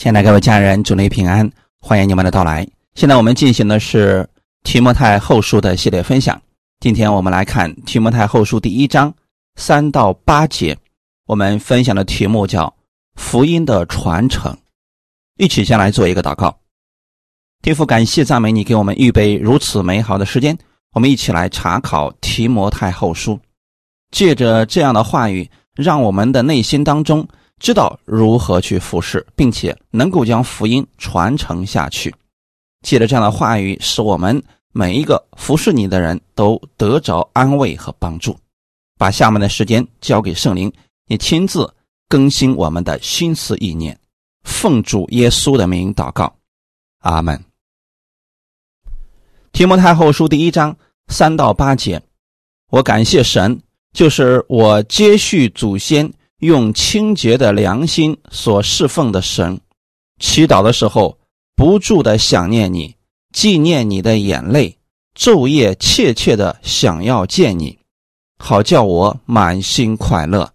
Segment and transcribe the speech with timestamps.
[0.00, 1.46] 亲爱的各位家人，祝你平安，
[1.78, 2.66] 欢迎你们的到来。
[2.94, 4.26] 现在我们进行的是
[4.62, 6.40] 提摩太后书的系列分享。
[6.80, 9.12] 今天我们来看提摩太后书第一章
[9.56, 10.74] 三到八节，
[11.26, 12.74] 我们分享的题目叫
[13.20, 14.56] “福音的传承”。
[15.36, 16.58] 一起先来做一个祷告。
[17.60, 20.56] 天父，感谢赞美你，给我们预备如此美好的时间。
[20.94, 23.38] 我们一起来查考提摩太后书，
[24.10, 27.28] 借着这样的话语，让我们的内心当中。
[27.60, 32.12] 知道如何去服侍，并且能够将福音传承下去。
[32.80, 34.42] 借着这样的话语，使我们
[34.72, 38.34] 每一个服侍你的人都得着安慰和帮助。
[38.98, 40.72] 把下面的时间交给圣灵，
[41.06, 41.70] 你亲自
[42.08, 43.98] 更新我们的心思意念。
[44.42, 46.34] 奉主耶稣的名祷告，
[47.00, 47.44] 阿门。
[49.52, 50.74] 提摩太后书第一章
[51.08, 52.02] 三到八节，
[52.70, 53.60] 我感谢神，
[53.92, 56.10] 就是我接续祖先。
[56.40, 59.60] 用清洁的良心所侍奉的神，
[60.18, 61.18] 祈祷的时候
[61.54, 62.96] 不住的想念你，
[63.32, 64.78] 纪念你的眼泪，
[65.14, 67.78] 昼夜切切的想要见你，
[68.38, 70.50] 好叫我满心快乐。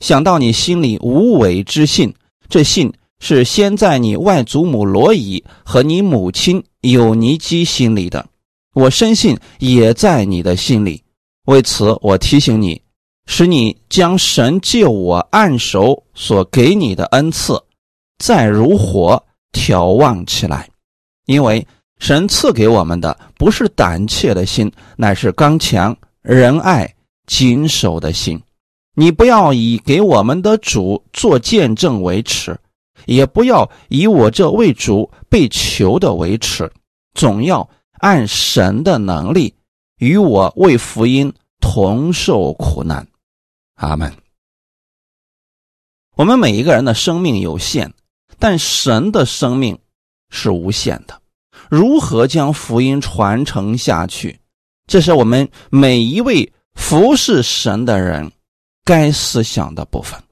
[0.00, 2.12] 想到你心里无伪之信，
[2.50, 8.26] 这信是先在你外祖母罗伊和你母亲有尼基心里的，
[8.74, 11.02] 我深信也在你的心里。
[11.46, 12.81] 为此，我提醒你。
[13.26, 17.60] 使你将神借我按手所给你的恩赐，
[18.18, 20.68] 再如火眺望起来，
[21.26, 21.66] 因为
[21.98, 26.92] 神赐给我们的不是胆怯的心，乃是刚强、仁爱、
[27.26, 28.40] 谨守的心。
[28.94, 32.58] 你不要以给我们的主做见证为耻，
[33.06, 36.70] 也不要以我这为主被求的为耻，
[37.14, 37.66] 总要
[38.00, 39.54] 按神的能力
[39.98, 43.06] 与我为福音同受苦难。
[43.82, 44.12] 阿门。
[46.14, 47.92] 我们每一个人的生命有限，
[48.38, 49.78] 但神的生命
[50.30, 51.20] 是无限的。
[51.68, 54.38] 如何将福音传承下去？
[54.86, 58.30] 这是我们每一位服侍神的人
[58.84, 60.22] 该思想的部分。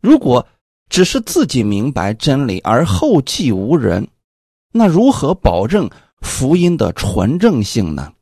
[0.00, 0.46] 如果
[0.88, 4.08] 只是自己明白真理而后继无人，
[4.72, 5.88] 那如何保证
[6.22, 8.12] 福音的纯正性呢？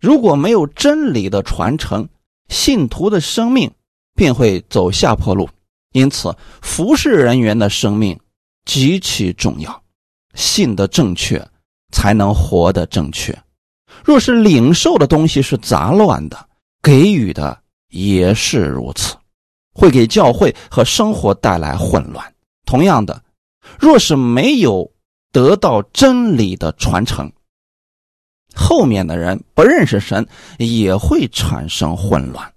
[0.00, 2.08] 如果没有真理的传承，
[2.48, 3.72] 信徒的生命。
[4.16, 5.48] 便会走下坡路，
[5.92, 8.18] 因此服侍人员的生命
[8.64, 9.82] 极其重要。
[10.34, 11.46] 信的正确，
[11.92, 13.38] 才能活得正确。
[14.04, 16.48] 若是领受的东西是杂乱的，
[16.82, 19.16] 给予的也是如此，
[19.72, 22.34] 会给教会和生活带来混乱。
[22.64, 23.22] 同样的，
[23.78, 24.90] 若是没有
[25.32, 27.32] 得到真理的传承，
[28.54, 30.26] 后面的人不认识神，
[30.58, 32.52] 也会产生混乱。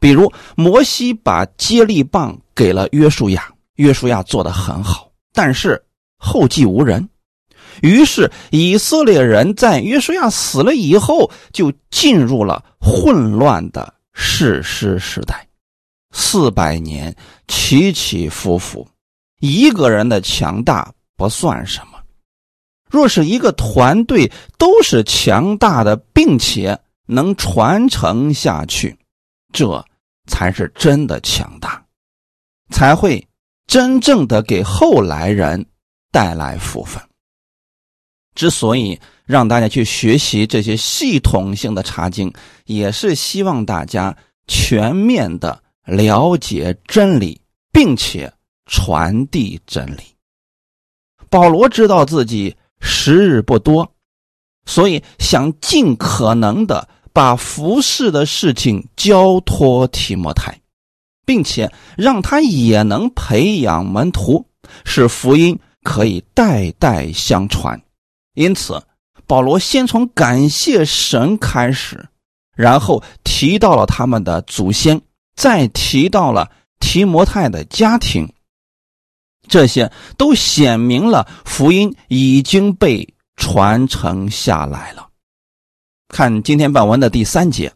[0.00, 5.80] 比如摩西把接力棒给了约书亚，约书亚做得很好，但是
[6.16, 7.06] 后继无人。
[7.82, 15.46] 于是以色列人在约书亚死了以后，就进入了混乱的世师时代。
[16.12, 17.14] 四百年
[17.46, 18.88] 起起伏伏，
[19.38, 21.98] 一个人的强大不算什么。
[22.90, 28.96] 若是一个团队都是强大的，并且能传承下去，
[29.52, 29.84] 这。
[30.30, 31.84] 才是真的强大，
[32.70, 33.28] 才会
[33.66, 35.66] 真正的给后来人
[36.12, 37.02] 带来福分。
[38.36, 42.32] 之所以让大家去学习这些系统性的查经，
[42.64, 47.42] 也是希望大家全面的了解真理，
[47.72, 48.32] 并且
[48.66, 50.02] 传递真理。
[51.28, 53.92] 保罗知道自己时日不多，
[54.64, 56.88] 所以想尽可能的。
[57.20, 60.58] 把服侍的事情交托提摩太，
[61.26, 64.46] 并且让他也能培养门徒，
[64.86, 67.78] 使福音可以代代相传。
[68.32, 68.82] 因此，
[69.26, 72.08] 保罗先从感谢神开始，
[72.56, 74.98] 然后提到了他们的祖先，
[75.36, 78.32] 再提到了提摩太的家庭，
[79.46, 83.06] 这些都显明了福音已经被
[83.36, 85.09] 传承下来了。
[86.10, 87.72] 看今天本文的第三节，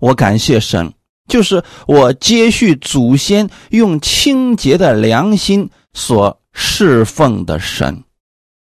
[0.00, 0.92] 我感谢神，
[1.28, 8.02] 就是我接续祖先用清洁的良心所侍奉的神。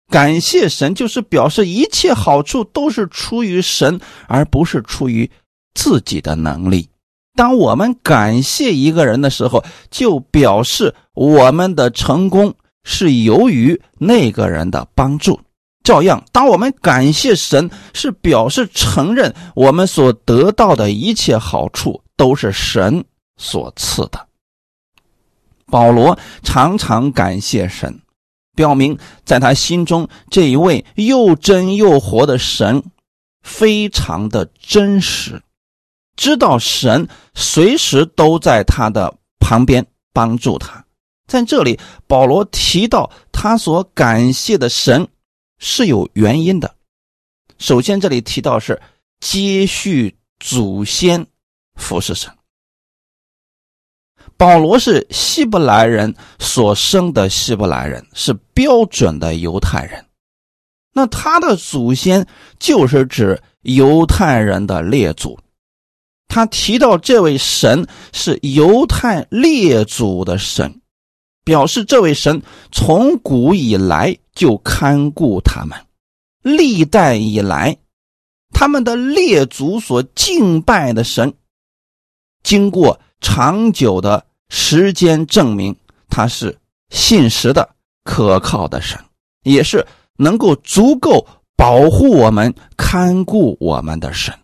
[0.09, 5.31] 感谢神，就是表示一切好处都是出于神，而不是出于
[5.73, 6.89] 自己的能力。
[7.37, 12.53] 当我们感谢一个人的时候，就表示我们的成功
[12.83, 15.41] 是由于那个人的帮助。
[15.91, 23.05] 照样，当我们感谢神，是表示承认我们所得到的一切好处都是神
[23.39, 24.29] 所赐的。
[25.67, 28.01] 保罗常常感谢神，
[28.55, 32.85] 表明在他心中这一位又真又活的神
[33.43, 35.43] 非常的真实，
[36.15, 40.85] 知道神随时都在他的旁边帮助他。
[41.27, 45.09] 在这里，保罗提到他所感谢的神
[45.61, 46.75] 是有原因的。
[47.59, 48.83] 首先，这里提到是
[49.21, 51.25] 接续祖先
[51.77, 52.29] 服侍神。
[54.37, 60.03] 保罗是希伯来人所生的希伯来人，是标准的犹太人。
[60.93, 62.27] 那他的祖先
[62.59, 65.39] 就是指犹太人的列祖。
[66.27, 70.81] 他提到这位神是犹太列祖的神，
[71.45, 72.41] 表示这位神
[72.73, 75.79] 从古以来就看顾他们，
[76.41, 77.77] 历代以来
[78.49, 81.35] 他们的列祖所敬拜的神，
[82.43, 84.25] 经过长久的。
[84.53, 85.77] 时间证明
[86.09, 86.59] 他是
[86.89, 88.99] 信实的、可靠的神，
[89.45, 91.25] 也是能够足够
[91.57, 94.37] 保护我们、看顾我们的神。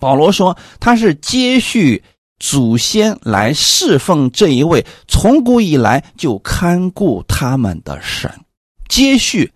[0.00, 2.02] 保罗说，他是接续
[2.38, 8.30] 祖先来侍奉这一位从古以来就看顾他们的神。
[8.88, 9.52] 接续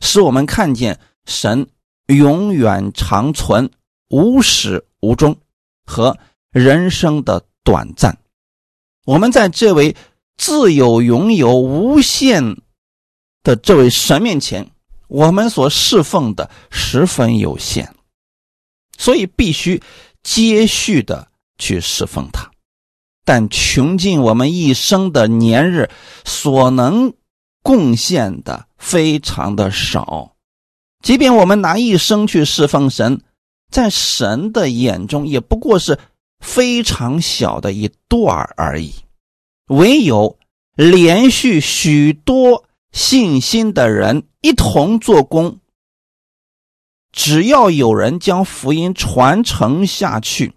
[0.00, 1.68] 使我们看见神
[2.06, 3.70] 永远长存、
[4.08, 5.36] 无始无终
[5.84, 6.18] 和
[6.50, 7.44] 人生的。
[7.64, 8.16] 短暂，
[9.04, 9.94] 我们在这位
[10.38, 12.56] 自有、拥有、无限
[13.42, 14.70] 的这位神面前，
[15.06, 17.94] 我们所侍奉的十分有限，
[18.96, 19.82] 所以必须
[20.22, 21.27] 接续的
[21.58, 22.50] 去侍奉他。
[23.24, 25.90] 但穷尽我们一生的年日，
[26.24, 27.12] 所能
[27.62, 30.36] 贡献的非常的少。
[31.02, 33.20] 即便我们拿一生去侍奉神，
[33.70, 35.98] 在神的眼中，也不过是。
[36.40, 38.94] 非常小的一段而已，
[39.66, 40.38] 唯有
[40.76, 45.58] 连续许多信心的人一同做工，
[47.10, 50.52] 只要有人将福音传承下去，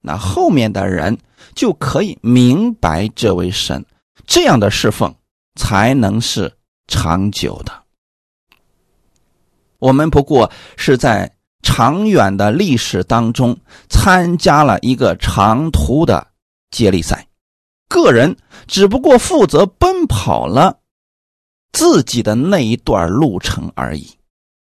[0.00, 1.18] 那后面的人
[1.54, 3.84] 就可以明白这位神，
[4.26, 5.14] 这样的侍奉
[5.54, 6.52] 才能是
[6.86, 7.72] 长久的。
[9.78, 11.32] 我们不过是在。
[11.62, 13.54] 长远的历史当中，
[13.90, 16.26] 参加了一个长途的
[16.70, 17.28] 接力赛，
[17.86, 18.34] 个人
[18.66, 20.78] 只不过负责奔跑了
[21.70, 24.10] 自己的那一段路程而已。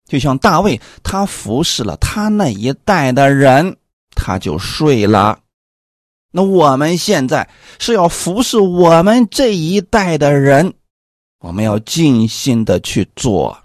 [0.08, 3.76] 就像大卫，他服侍了他那一代的人，
[4.16, 5.40] 他就睡了。
[6.32, 10.74] 那我们现在是要服侍我们这一代的人，
[11.40, 13.58] 我们要尽心的去做。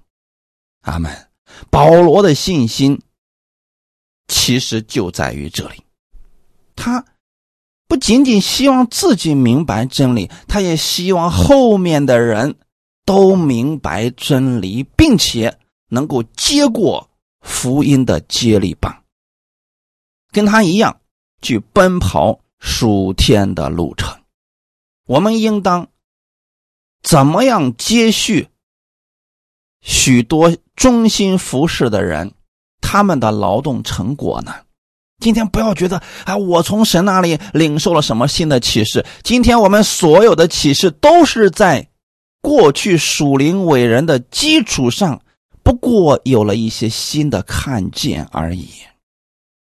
[0.82, 1.10] 阿门。
[1.70, 3.00] 保罗的信心。
[4.32, 5.82] 其实就在于这里，
[6.76, 7.04] 他
[7.88, 12.54] 不仅仅希望自己明白真理，他也希望后面的人
[13.04, 15.58] 都明白真理，并且
[15.88, 17.10] 能够接过
[17.40, 18.99] 福音的接力棒，
[20.32, 21.00] 跟他一样
[21.42, 24.18] 去奔跑数天的路程。
[25.06, 25.88] 我们应当
[27.02, 28.48] 怎么样接续
[29.80, 32.32] 许多忠心服侍的人？
[32.80, 34.54] 他们的劳动成果呢？
[35.20, 39.04] 今天不要觉得啊，我从神那里领受了什么新的启示。
[39.22, 41.88] 今天我们所有的启示都是在
[42.40, 45.20] 过去属灵伟人的基础上，
[45.62, 48.70] 不过有了一些新的看见而已。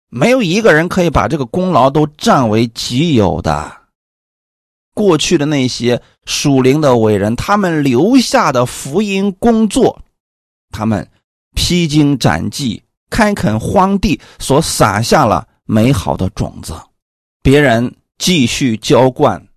[0.09, 3.73] 没有一个人可以把这个功劳都占为己有的。
[4.95, 10.01] 过去的那些属灵的伟人，他们留下的福音工作，
[10.71, 11.09] 他们
[11.55, 12.83] 披荆斩棘。
[13.11, 16.75] 开垦荒地，所撒下了美好的种子，
[17.43, 19.49] 别人继续浇灌，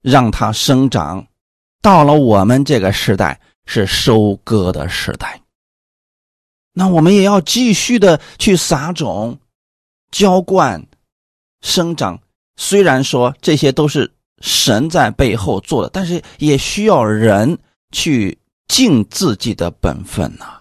[0.00, 1.26] 让它生长。
[1.82, 5.40] 到了我们这个时代，是收割的时代。
[6.72, 9.36] 那我们也要继续的去撒种、
[10.10, 10.84] 浇灌、
[11.60, 12.20] 生长。
[12.56, 17.58] 虽然说这些都是神在背后做的，但是也需要人
[17.90, 18.38] 去
[18.68, 20.60] 尽自己的本分呐。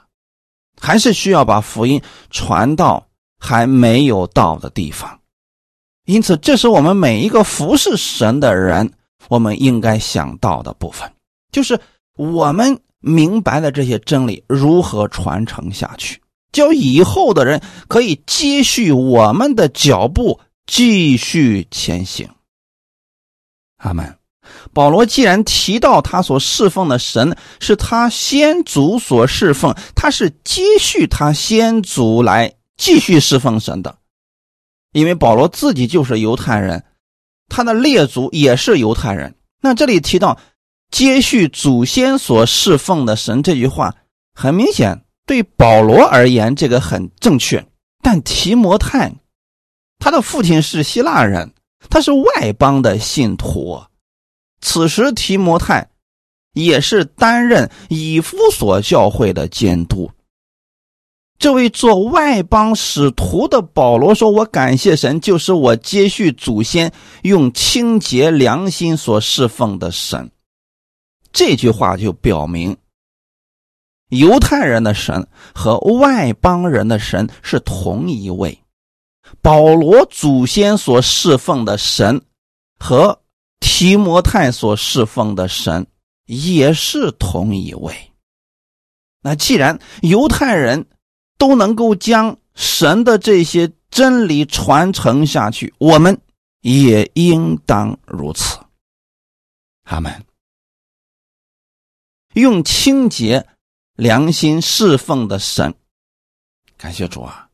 [0.81, 3.05] 还是需要把福音传到
[3.37, 5.19] 还没有到的地方，
[6.05, 8.89] 因此，这是我们每一个服侍神的人，
[9.27, 11.11] 我们应该想到的部分，
[11.51, 11.77] 就是
[12.15, 22.29] 我们明白的这些真理如何传承下去，叫以后的人可以接续我们的脚步，继续前行。
[23.77, 24.15] 阿门。
[24.73, 33.97] 保罗既然提到他所侍奉的神是他先祖所侍奉，他是接续他先祖来继续侍奉神的，
[34.91, 36.83] 因为保罗自己就是犹太人，
[37.47, 39.35] 他的列祖也是犹太人。
[39.61, 40.39] 那这里提到
[40.91, 43.95] 接续祖先所侍奉的神这句话，
[44.33, 47.63] 很明显对保罗而言这个很正确。
[48.01, 49.13] 但提摩太，
[49.99, 51.53] 他的父亲是希腊人，
[51.87, 53.79] 他是外邦的信徒。
[54.59, 55.87] 此时提摩太
[56.53, 60.09] 也是担任以夫所教会的监督。
[61.37, 70.31] 这位做外邦使徒的保罗说：“我感谢神，就是我接续祖先用清洁良心所侍奉的神。”
[71.31, 72.75] 这句话就表明，
[74.09, 78.59] 犹太人的神和外邦人的神是同一位。
[79.41, 82.21] 保罗祖先所侍奉的神
[82.79, 83.21] 和
[83.59, 85.85] 提摩太所侍奉的神
[86.25, 87.95] 也是同一位。
[89.21, 90.87] 那既然犹太人，
[91.37, 96.19] 都能够将神的这些真理传承下去，我们
[96.61, 98.57] 也应当如此。
[99.83, 100.25] 阿门。
[102.33, 103.45] 用清洁
[103.99, 105.73] 良心侍奉的神，
[106.77, 107.49] 感谢主啊！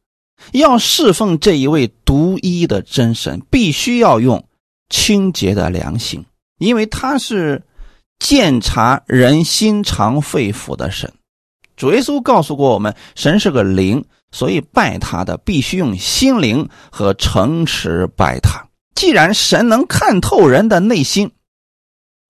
[0.51, 4.47] 要侍奉这一位独一的真神，必须要用
[4.87, 6.23] 清洁的良心，
[6.59, 7.63] 因为他是
[8.19, 11.11] 鉴察人心肠肺腑的神。
[11.75, 18.67] 主耶稣告诉过我们，神是个灵，所以拜他的必须用心灵和诚实拜他。
[18.93, 21.31] 既然神能看透人的内心，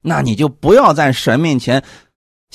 [0.02, 1.84] 那你就不要在神面前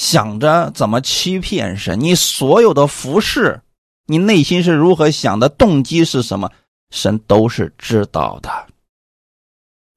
[0.01, 2.01] 想着怎么欺骗神。
[2.01, 3.61] 你所有的服饰，
[4.07, 6.51] 你内心是如何想的，动机是什么，
[6.91, 8.51] 神都是知道的。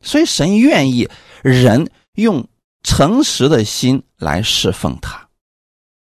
[0.03, 1.07] 所以神愿意
[1.41, 2.45] 人用
[2.83, 5.29] 诚实的心来侍奉他。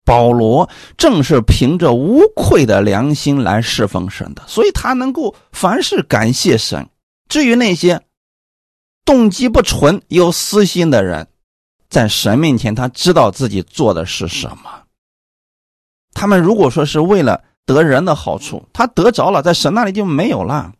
[0.05, 6.87] 保罗正是凭着无愧的良心来侍奉神的，所以他能够凡事感谢神。
[7.27, 7.99] 至于那些
[9.03, 11.27] 动机不纯、有私心的人，
[11.89, 14.83] 在神面前，他知道自己做的是什么。
[16.13, 20.73] 他们如果说是为了得人的好处，他得着了，在神那里就没有了。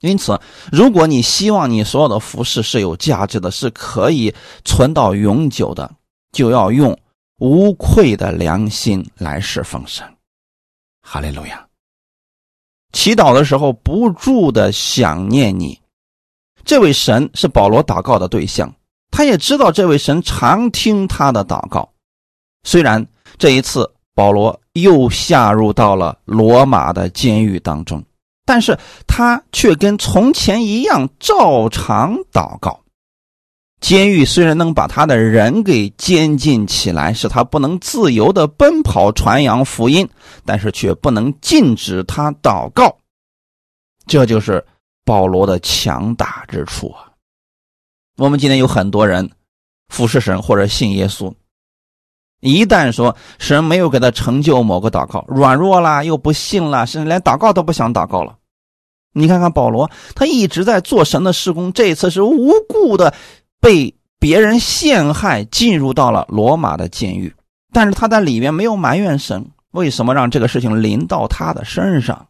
[0.00, 0.40] 因此，
[0.70, 5.94] 如果你希望你所有的服饰是有价值的，是可以存到永久的，
[6.32, 6.98] 就要用。
[7.40, 10.04] 无愧的良心来侍奉神，
[11.02, 11.68] 哈利路亚！
[12.92, 15.80] 祈祷的时候不住的想念你，
[16.64, 18.74] 这位神是保罗祷告的对象，
[19.10, 21.90] 他也知道这位神常听他的祷告。
[22.64, 23.06] 虽然
[23.38, 28.04] 这一次保罗又下入到了罗马的监狱当中，
[28.44, 32.80] 但是他却跟从前一样照常祷告。
[33.80, 40.08] 监狱虽然能把他的人给监禁起来，使他不能自由的奔跑传扬福音，
[40.44, 42.98] 但是却不能禁止他祷告。
[44.06, 44.66] 这就是
[45.04, 47.07] 保罗的强大之处啊！
[48.18, 49.30] 我们今天有很多人
[49.88, 51.32] 服侍神或者信耶稣，
[52.40, 58.36] 一旦说神没有给他成就某个祷告，软弱啦，又不信了，甚至连祷告都不想祷告了。
[59.12, 63.14] 你看看保罗，他一直在做神的施工，这一次是无故的。
[63.60, 67.34] 被别人陷害，进入到了罗马的监狱，
[67.72, 72.28] 但是他在里面没有埋怨神，为什么让这个事情临到他的身上？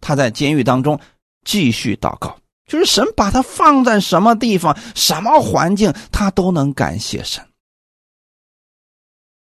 [0.00, 0.98] 他在监狱当中
[1.44, 7.44] 继续祷告，就是神把他放在什么地方、什么环境，他都能感谢神。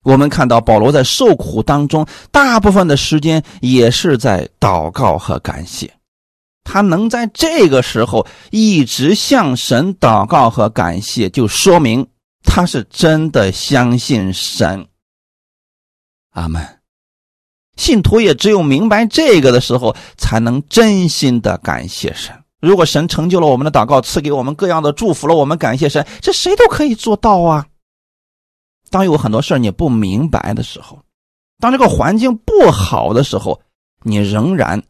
[0.03, 5.91] 我们看到保罗在受苦当中，大部分的时间也是在祷告和感谢。
[6.63, 12.07] 他能在这个时候一直向神祷告和感谢，就说明
[12.43, 14.87] 他是真的相信神。
[16.31, 16.79] 阿门。
[17.77, 22.44] 信徒也只有明白这个的时候，才能真心的感谢神。
[22.65, 27.65] 如果神成就了我们的祷告，赐给我们各样的祝福了，我们感谢神，这谁都可以做到啊。
[28.89, 30.99] 当有很多事你不明白的时候，
[31.59, 33.61] 当这个环境不好的时候，
[34.03, 34.83] 你仍然。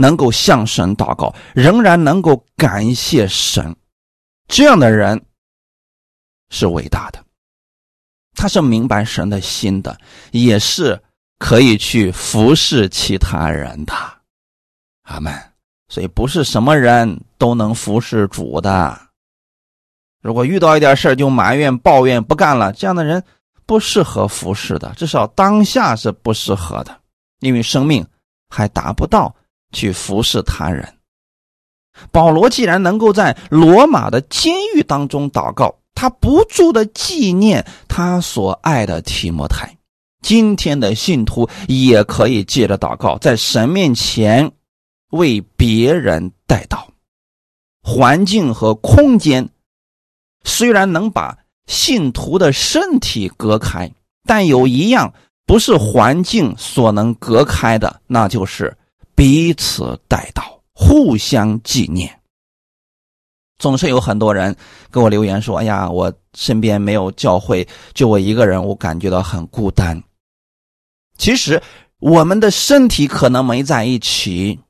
[0.00, 3.74] 能够向神祷告，仍然能够感谢神，
[4.46, 5.20] 这样的人
[6.50, 7.18] 是伟大的。
[8.36, 9.98] 他是明白神的心的，
[10.30, 11.02] 也是
[11.40, 13.92] 可以去服侍其他人的。
[15.02, 15.47] 阿门。
[15.88, 18.98] 所以不是什么人都能服侍主的。
[20.22, 23.22] 如果遇到一点事就埋怨、抱怨、不干了，这样的人
[23.66, 26.96] 不适合服侍的，至少当下是不适合的，
[27.40, 28.06] 因为生命
[28.48, 29.34] 还达不到。
[29.70, 30.94] 去服侍他人。
[32.10, 39.70] 保罗既然能够在罗马的监狱当中祷告，他不住的纪念他所爱的提摩太。
[40.22, 44.50] 今天的信徒也可以借着祷告，在神面前
[45.10, 46.86] 为别人代祷。
[47.82, 49.48] 环境和空间
[50.44, 53.90] 虽然能把信徒的身体隔开，
[54.24, 55.12] 但有一样
[55.46, 58.76] 不是环境所能隔开的，那就是
[59.14, 62.14] 彼此带祷，互相纪念。
[63.58, 64.54] 总是有很多人
[64.92, 70.00] 给我留言说：“哎呀，我身边没有教会，就我一个人，我感觉到很孤单。”
[71.18, 71.60] 其实，
[71.98, 74.60] 我们的身体可能没在一起，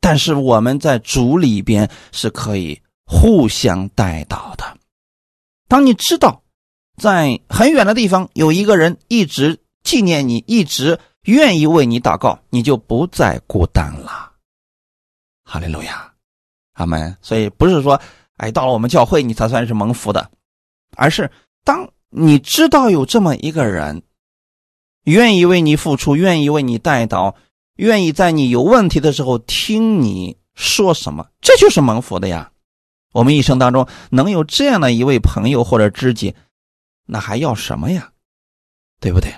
[0.00, 4.76] 但是我们在主里边是可以互相带到的。
[5.68, 6.42] 当你知道
[6.96, 14.32] 在很远的地方有一个人一直纪念你，一直愿意为你祷告，你就不再孤单了。
[15.44, 16.12] 哈利路亚。
[16.74, 17.16] 阿门。
[17.20, 18.00] 所以不是说，
[18.36, 20.30] 哎，到了我们教会你才算是蒙福的，
[20.96, 21.30] 而是
[21.64, 24.02] 当你知道有这么一个人，
[25.04, 27.34] 愿意为你付出，愿意为你带祷，
[27.76, 32.50] 愿意在你有问题的时候听你说什么，这就是蒙福的呀。
[33.12, 36.34] 我们一生当中能有这样的一位朋友或者知己，
[37.06, 38.12] 那还要什么呀？
[39.00, 39.32] 对不对？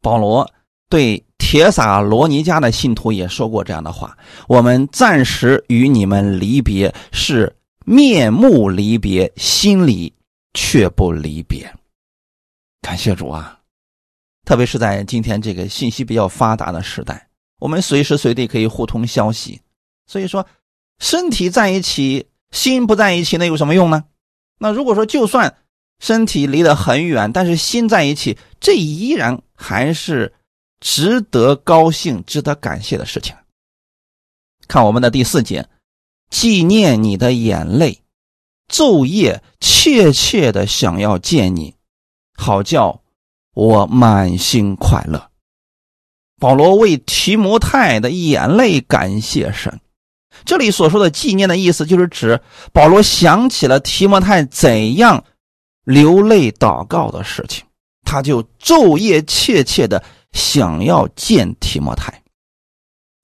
[0.00, 0.50] 保罗
[0.88, 1.24] 对。
[1.42, 4.16] 铁撒罗尼迦的信徒也说过这样的话
[4.46, 10.14] ：“我们暂时与你们离别，是面目离别，心里
[10.52, 11.74] 却不离别。”
[12.82, 13.59] 感谢主啊！
[14.50, 17.28] 特别是在今天这个信息比较发达的时代，
[17.60, 19.60] 我们随时随地可以互通消息。
[20.08, 20.44] 所以说，
[20.98, 24.02] 身体在一起，心不在一起，那有什么用呢？
[24.58, 25.56] 那如果说就算
[26.00, 30.34] 身体离得很远，但是心在一起，这依然还是。
[30.80, 33.36] 值得高兴、值得感谢的事情。
[34.66, 35.68] 看我们的第四节，
[36.30, 38.02] 纪念你的眼泪，
[38.66, 41.76] 昼夜切切的想要见你，
[42.34, 43.02] 好叫
[43.54, 45.30] 我满心快乐。
[46.38, 49.80] 保罗为提摩太的眼泪感谢神。
[50.44, 52.40] 这里所说的纪念的意思，就是指
[52.72, 55.24] 保罗想起了提摩太怎样
[55.84, 57.64] 流泪祷告的事情，
[58.04, 60.02] 他就昼夜切切的。
[60.32, 62.22] 想要见提摩太，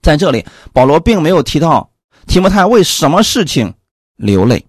[0.03, 1.89] 在这里保罗并没有提到
[2.27, 3.73] 提摩太为什么事情
[4.17, 4.67] 流泪，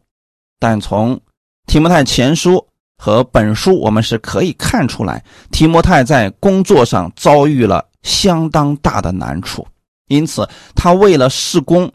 [0.59, 1.19] 但从
[1.65, 2.67] 提摩太前书
[2.97, 9.65] 和本书，我们是可以看出来，提摩太在工作上遭遇了相当大的难处，
[10.07, 11.91] 因此他为了事工，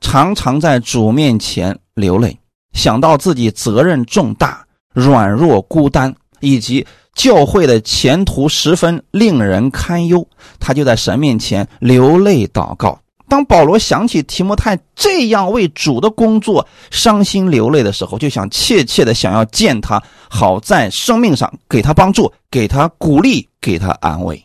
[0.00, 2.38] 常常在主面前流泪，
[2.72, 6.86] 想到自己责任重大、软弱、孤单，以及。
[7.14, 10.26] 教会的前途十分令人堪忧，
[10.58, 12.98] 他就在神面前流泪祷告。
[13.32, 24.44] 当保罗想起提摩太这样为主的工作伤心流泪的时候，就想切切的想要见他，好在生命上给他帮助，给他鼓励，给他安慰。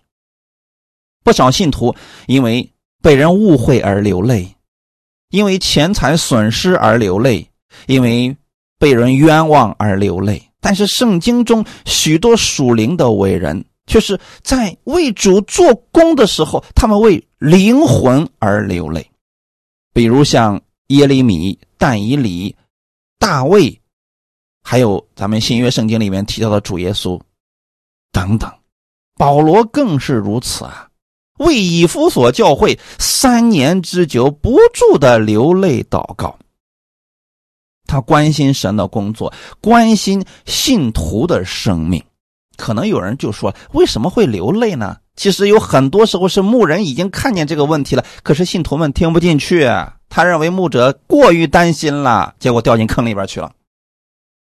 [1.22, 1.94] 不少信徒
[2.28, 2.72] 因为
[3.02, 4.56] 被人误会而流泪，
[5.32, 7.46] 因为钱财损失而流泪，
[7.88, 8.34] 因为
[8.80, 10.42] 被人冤枉而流泪。
[10.62, 19.10] 但是圣经中许多属灵的伟人，却是在为主做工的时候，他们为灵魂而流泪。
[19.94, 22.56] 比如像耶利米、但以理、
[23.18, 23.82] 大卫，
[24.62, 27.20] 还有咱们新约圣经里面提到的主耶稣
[28.12, 28.52] 等等。
[29.16, 30.90] 保罗更是如此啊，
[31.40, 36.38] 为以弗所教会三年之久不住的流泪祷告。
[37.88, 42.04] 他关心神的工作，关心信徒的生命。
[42.58, 49.68] 可能有人就说：“为什么会流泪呢？”其实有很多时候是牧人已经看见这个问题了，可是信徒们听不进去。
[50.10, 53.52] 他认为牧者过于担心了，结果掉进坑里边去了。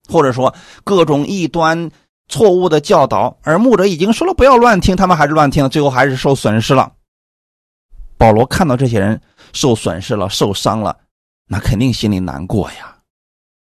[0.09, 1.91] 或者说各种异端、
[2.29, 6.93] 错误的教导，而牧者已经说了不要乱听，他们还是乱听，最后还是受损失了。
[8.17, 9.21] 保罗看到这些人
[9.53, 10.97] 受损失了、受伤了，
[11.49, 12.97] 那肯定心里难过呀。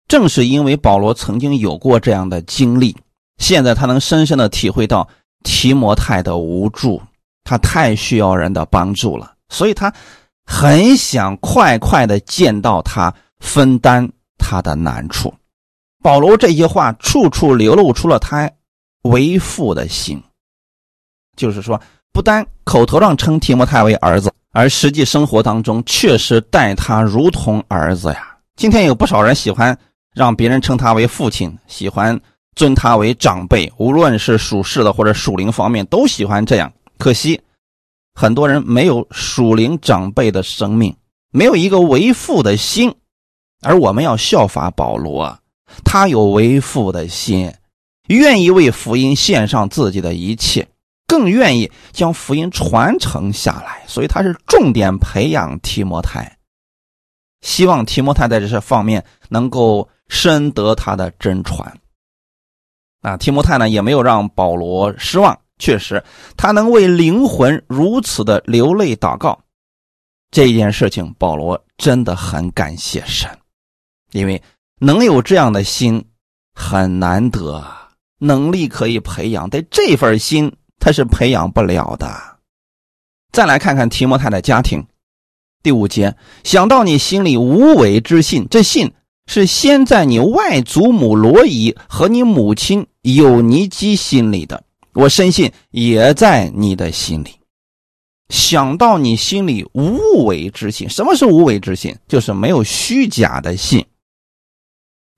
[0.08, 2.96] 正是因为保罗曾经有过这样的经历，
[3.38, 5.06] 现在他能深深的体会到
[5.42, 7.00] 提摩太的无助，
[7.42, 9.92] 他太需要人的帮助了，所以他
[10.46, 15.32] 很想快快的见到他，分担他的难处。
[16.02, 18.50] 保罗这些话处处流露出了他
[19.02, 20.22] 为父的心，
[21.36, 21.80] 就是说，
[22.12, 28.36] 不单口头上称提摩太为儿子，而实际生活当中确实待他如同儿子呀。
[28.56, 29.76] 今天有不少人喜欢。
[30.14, 32.16] 让别人称他为父亲，喜欢
[32.54, 36.72] 尊他为长辈，无论是属世的或者属灵方面，都喜欢这样。
[36.98, 37.40] 可惜，
[38.14, 40.96] 很多人没有属灵长辈的生命，
[41.30, 42.94] 没有一个为父的心。
[43.62, 45.38] 而我们要效法保罗，
[45.84, 47.52] 他有为父的心，
[48.08, 50.66] 愿意为福音献上自己的一切，
[51.06, 53.82] 更愿意将福音传承下来。
[53.86, 56.36] 所以他是重点培养提摩太，
[57.40, 59.88] 希望提摩太在这些方面能够。
[60.10, 61.80] 深得他的真传。
[63.04, 66.02] 啊，提摩太呢也没有让保罗失望，确实
[66.38, 69.38] 他能为灵魂如此的流泪祷告，
[70.30, 73.28] 这件事情保罗真的很感谢神，
[74.12, 74.42] 因为
[74.80, 76.02] 能有这样的心
[76.54, 77.62] 很难得，
[78.20, 82.10] 能力可以培养，但这份心他是培养不了的。
[83.32, 84.82] 再来看看提摩太的家庭，
[85.62, 88.90] 第五节，想到你心里无伪之信，这信。
[89.26, 94.64] 是先在你外祖母罗伊和你母亲有尼基心里的，
[94.94, 97.38] 我深信也在你的心里。
[98.30, 101.94] 想到你心里无为之信，什么是无为之信？
[102.08, 103.84] 就是没有虚假的信。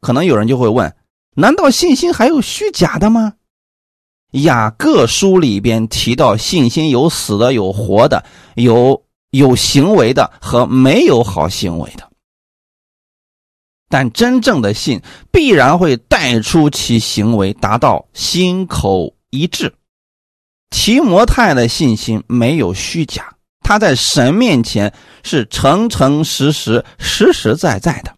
[0.01, 0.93] 可能有人就会问：
[1.37, 3.35] 难道信心还有虚假的吗？
[4.33, 8.25] 雅各书里边提到信心有死的，有活的，
[8.57, 12.11] 有有行为的和没有好行为的。
[13.89, 19.73] 但真正的信必然会带出其行为，达到心口一致。
[20.71, 28.17] 提摩太的信心没有虚假，他在神面前是诚诚实实、实实在在的。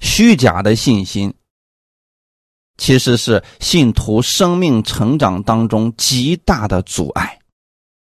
[0.00, 1.32] 虚假的信心
[2.76, 7.38] 其实是信徒生命成长当中极大的阻碍。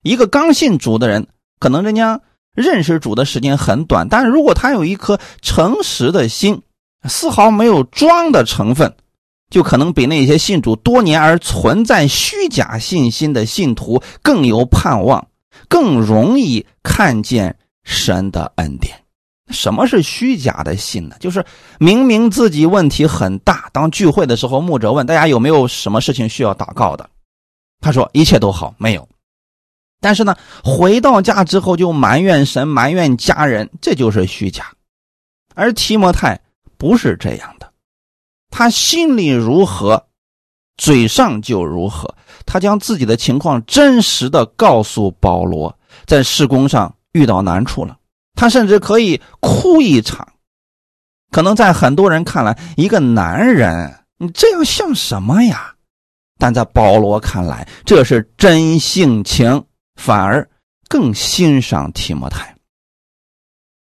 [0.04, 1.28] 一个刚信主的人，
[1.60, 2.22] 可能人家。
[2.54, 6.62] 认识主的时间很短，但是如果他有一颗诚实的心，
[7.08, 8.94] 丝毫没有装的成分，
[9.50, 15.28] 就可能比那些信主多年而存在虚假信心的信徒更有盼望，
[15.68, 18.96] 更容易看见神的恩典。
[19.50, 21.16] 什么是虚假的信呢？
[21.20, 21.44] 就是
[21.78, 27.10] 明明自己问题很大，当聚会的时候，牧者问大家有没有什么事情需要祷告的，
[27.82, 29.08] 他说一切都好，没有。
[30.02, 34.66] 但是呢，回到家之后就埋怨神、埋怨家人，这就是虚假。
[35.56, 36.42] 而提摩太
[36.78, 37.72] 不是这样的，
[38.50, 40.08] 他心里如何，
[40.76, 42.16] 嘴上就如何。
[42.46, 47.96] 他将自己的情况真实的告诉保罗，在施工上遇到难处了，
[48.34, 50.28] 他甚至可以哭一场。
[51.30, 55.76] 可能在很多人看来，一个男人，你这样像什么呀？
[56.40, 59.64] 但在保罗看来，这是真性情。
[59.96, 60.50] 反而
[60.88, 62.56] 更欣赏提摩太。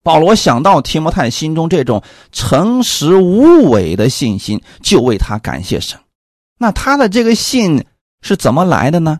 [0.03, 5.99] 保罗想到提摩太心中这种诚实无伪的信心，就为他感谢神。
[6.59, 7.85] 那他的这个信
[8.21, 9.19] 是怎么来的呢？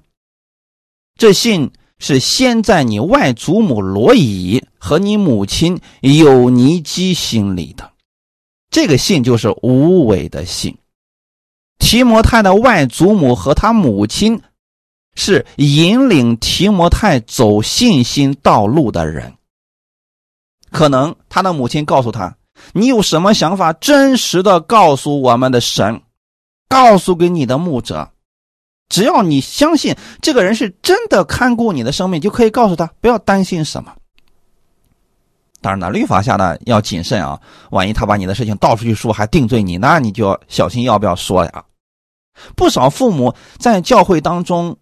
[1.17, 7.91] 这信是先在你外祖母罗以和你母亲有尼基心里的。
[8.69, 10.77] 这个信就是无伪的信。
[11.79, 14.41] 提摩太的外祖母和他母亲。
[15.15, 19.33] 是引领提摩太走信心道路的人。
[20.71, 22.35] 可能他的母亲告诉他
[22.73, 26.01] ：“你有什么想法，真实的告诉我们的神，
[26.67, 28.11] 告诉给你的牧者。
[28.89, 33.93] 只要你相信这个人是真的看顾你的生命，就可以告诉他不要担心什么。
[35.61, 37.39] 当然了，律法下呢要谨慎啊，
[37.71, 41.63] 万一他把你的事情到处去说，还定罪你，那你就要小心要不要说呀。
[42.55, 44.77] 不少父母在教会当中。”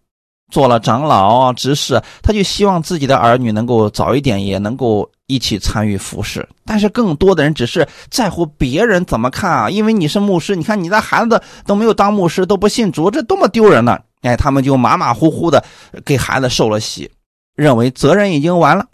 [0.54, 6.48] 做了长老啊，执事，他就希望自己的儿女能够早一点，也能够一起参与服侍。
[6.64, 14.00] 但是更多的人只是在乎别人怎么看啊，因为你是牧师，你看你的孩子都没有当牧师，都不信主，这多么丢人呢！
[14.22, 15.66] 哎，他们就马马虎虎的
[16.06, 17.10] 给孩子受了洗，
[17.56, 18.86] 认为责任已经完了。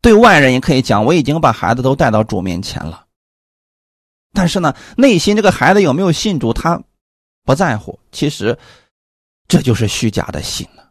[0.00, 3.04] 对外人也可以讲，我已经把孩子都带到主面前了。
[4.32, 6.80] 但是呢，内心这个孩子有没有信主，他
[7.44, 8.00] 不在乎。
[8.10, 8.56] 其实。
[9.52, 10.90] 这就是虚假的信了，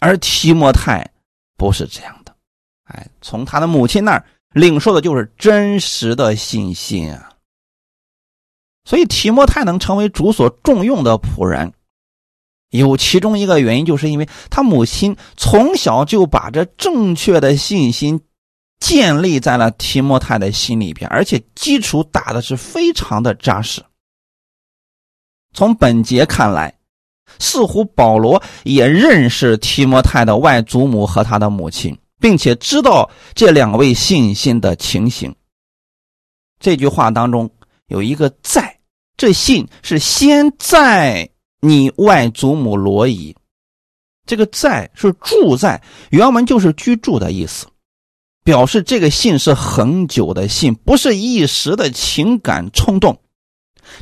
[0.00, 1.10] 而提摩太
[1.56, 2.36] 不是这样的，
[2.84, 7.32] 哎，从他的母亲那儿领受的就是真实的信心啊。
[8.84, 11.72] 所以提摩太能成为主所重用的仆人，
[12.68, 18.20] 有其中一个原因，就是因为他母亲从小就把这正确的信心
[18.80, 23.82] 建立在了提摩太的心里边，而且基础打的是非常的扎实。
[25.54, 26.77] 从本节看来。
[27.38, 35.34] 似乎保罗也认识提摩太的外祖母和他的母亲，并且知道这两位信心的情形。
[36.60, 37.50] 这句话当中
[37.86, 38.78] 有一个“在”，
[39.16, 41.28] 这信是先在
[41.60, 43.34] 你外祖母罗伊。
[44.26, 47.66] 这个“在”是住在，原文就是居住的意思，
[48.44, 53.18] 表示这个信是很久的信，不是一时的情感冲动。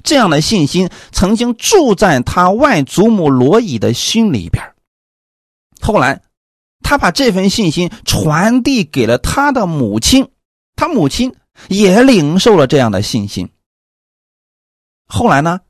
[0.02, 4.74] 这样的信心曾经住在他外祖母罗伊的心里边，
[5.80, 6.22] 后来
[6.80, 10.28] 他把这份信心传递给了他的母亲，
[10.74, 11.34] 他母亲
[11.68, 13.50] 也领受了这样的信心，
[15.06, 15.60] 后来呢，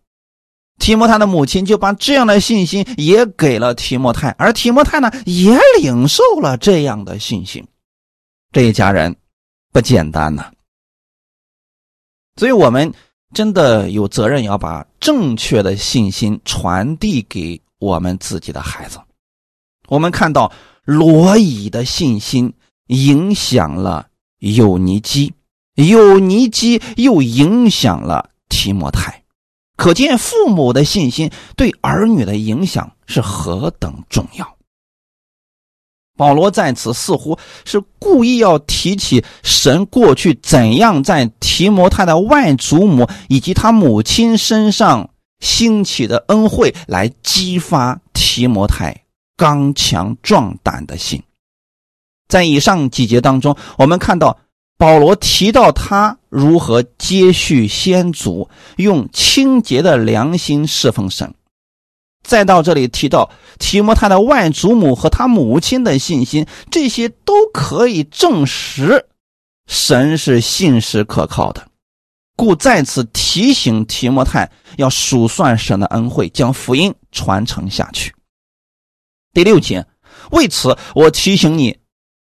[0.78, 7.66] 提摩太的母亲就把这样的信心也给了提摩太，而提摩太呢，也领受了这样的信心。
[8.52, 9.14] 这一家人
[9.72, 10.50] 不简单呐，
[12.36, 12.92] 所以我们
[13.34, 18.98] 真的有责任要把正确的信心传递给我们自己的孩子。
[19.88, 20.50] 我们看到
[20.84, 22.52] 罗伊的信心
[22.86, 24.08] 影响了
[24.38, 25.32] 有尼基，
[25.74, 29.22] 有尼基又影响了提摩太，
[29.76, 34.55] 可见父母的信心对儿女的影响是何等重要。
[36.16, 49.02] 保罗在此似乎是故意要提起神过去怎样在提摩太的外祖母以及他母亲身上兴起的恩惠，来激发提摩太
[49.36, 51.22] 刚强壮胆的心。
[52.26, 54.38] 在以上几节当中，我们看到
[54.78, 61.32] 保罗提到他如何接续先祖，用清洁的良心侍奉神。
[62.26, 69.08] 再到这里提到提摩太的外祖母和他母亲的信心，这些都可以证实
[69.68, 71.68] 神是信实可靠的，
[72.34, 78.12] 故在此提醒提摩太要数算神的恩惠，将福音传承下去。
[79.32, 79.86] 第六节，
[80.32, 81.78] 为此我提醒你，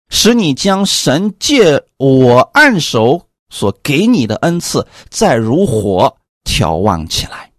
[0.08, 7.50] 使你将神借我按手所给你的恩赐，再如火眺望起来。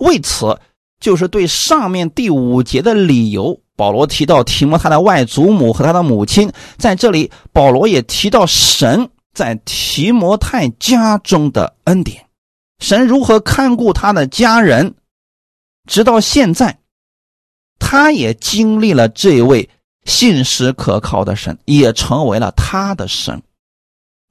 [0.00, 0.60] 为此。
[1.04, 12.24] 就是对上面第五节的理由，保罗提到提摩太的外祖母和他的母亲，在这里保罗也提到神在提摩太家中的恩典，
[12.78, 14.94] 神如何看顾他的家人，
[15.86, 16.78] 直到现在，
[17.78, 19.68] 他也经历了这位
[20.06, 23.42] 信实可靠的神，也成为了他的神，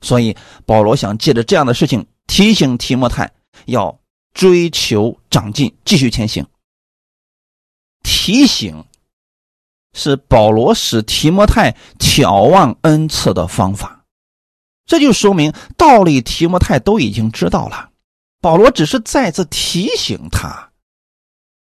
[0.02, 3.32] 所以保罗想借着这样的事情提醒提摩太
[3.66, 3.96] 要
[4.34, 6.44] 追求长进，继续前行。
[8.04, 8.86] 提醒
[9.94, 14.06] 是保罗使提摩太眺望恩赐的方法，
[14.86, 17.90] 这就说明道理提摩太都已经知道了。
[18.42, 20.72] 保罗只是再次提醒他，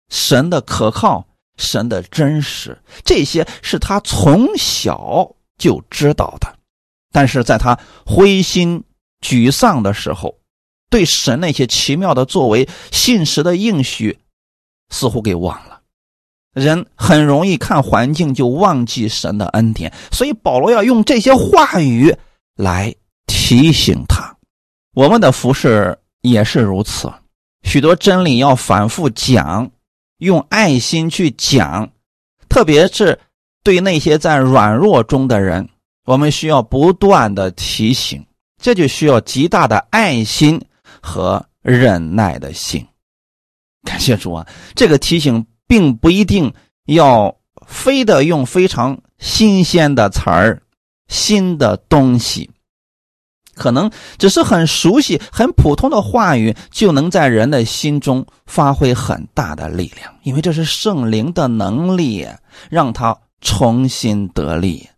[0.09, 1.27] 神的可靠，
[1.57, 6.57] 神的真实，这些是他从小就知道的。
[7.11, 8.83] 但是在他灰心
[9.19, 10.39] 沮丧的时候，
[10.89, 14.17] 对神那些奇妙的作为、信实的应许，
[14.89, 15.80] 似乎给忘了。
[16.53, 22.13] 人很容易看环境就忘记神的恩典，所以保罗要用这些话语
[22.55, 22.93] 来
[23.25, 24.35] 提醒他。
[24.93, 27.09] 我们的服饰也是如此，
[27.63, 29.71] 许多真理要反复讲，
[30.17, 31.89] 用爱心去讲，
[32.49, 33.17] 特别是
[33.63, 35.69] 对那些在软弱中的人，
[36.03, 38.25] 我们需要不断的提醒，
[38.61, 40.61] 这就需要极大的爱心
[41.01, 42.85] 和忍耐的心。
[43.83, 45.45] 感谢主啊，这个提醒。
[45.71, 46.53] 并不一定
[46.85, 50.63] 要非得用非常新鲜的词儿、
[51.07, 52.49] 新的东西，
[53.55, 60.13] 可能只是很熟悉、很普通的话语，就能在人的心中发挥很大的力量。
[60.23, 62.27] 因为这是圣灵的能力，
[62.69, 64.89] 让他重新得力。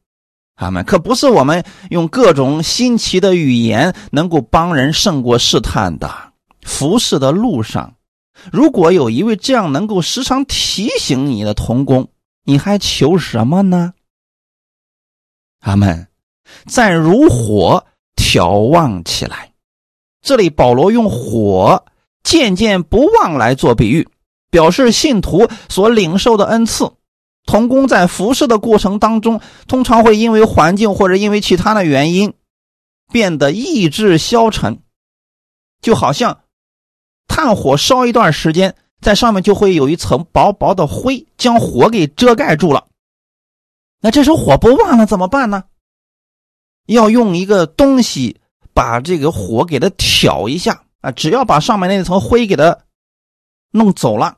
[0.56, 0.84] 阿门。
[0.84, 6.12] 可不是我们用各种新奇的语言能够帮人胜过试探的。
[6.64, 7.94] 服侍的路上。
[8.51, 12.10] 如果有一位这样能够时常提醒你的童工，
[12.43, 13.93] 你还求什么呢？
[15.62, 16.08] 阿门。
[16.65, 19.53] 再如火眺望起来，
[20.21, 21.86] 这里保罗用火
[22.21, 24.08] 渐渐不忘来做比喻，
[24.51, 26.91] 表示信徒所领受的恩赐。
[27.45, 32.34] 童工在服侍的过程当中，通常会因为环境或者因为其他的原因，
[33.12, 34.82] 变得意志消沉，
[35.82, 36.42] 就好像。
[37.34, 42.86] 炭火烧一段时间，在上面就会有一层薄薄的灰，将火给遮盖住了。
[44.00, 45.63] 那这时候火不旺了怎么办呢？
[46.86, 48.39] 要用一个东西
[48.72, 51.10] 把这个火给它挑一下啊！
[51.12, 52.78] 只要把上面那层灰给它
[53.72, 54.38] 弄走了，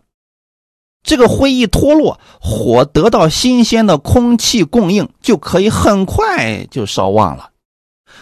[1.04, 7.50] 这个灰一脱落，火得到新鲜的空气供应，就可以很快就烧旺了。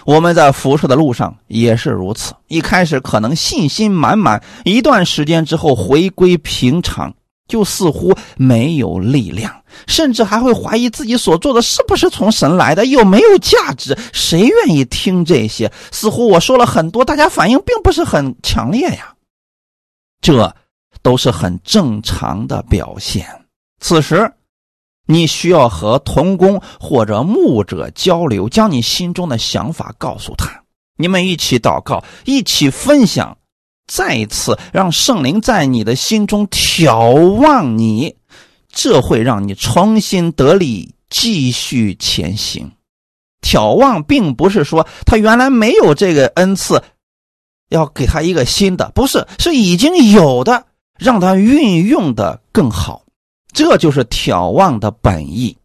[0.05, 7.13] 我们在辐射的路上也是如此，一开始可能信心满满，一段时间之后回归平常，
[7.47, 13.97] 就似乎没有力量，甚至还会怀疑自己所做的是不是从神来的，有没有价值？
[14.11, 15.71] 谁愿意听这些？
[15.91, 19.13] 似乎我说了很多，大家反应并不是很强烈呀，
[20.21, 20.53] 这
[21.01, 23.25] 都是很正常的表现。
[23.79, 24.31] 此时。
[25.05, 30.63] 你需要和童工或者牧者交流，将你心中的想法告诉他。
[30.97, 33.37] 你们一起祷告，一起分享，
[33.87, 38.15] 再一次让圣灵在你的心中眺望你，
[38.71, 42.71] 这会让你重新得力，继续前行。
[43.41, 46.81] 眺望并不是说他原来没有这个恩赐，
[47.69, 53.03] 要给他一个新的，不是，是已经有的，让他运用的更好。
[53.53, 55.57] 这就是眺望的本意。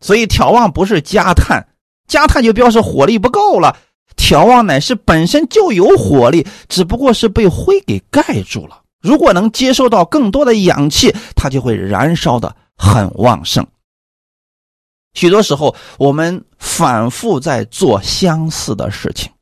[0.00, 1.66] 所以眺望不是加炭，
[2.08, 3.76] 加炭就表示火力不够了。
[4.16, 8.82] 眺望乃是本身就有火力，只不过是被灰给盖住了。
[9.00, 13.66] 如果能接受到更多的氧气，它就会燃烧的很旺盛。
[15.14, 19.32] 许多时候，我们反复在做相似的事情，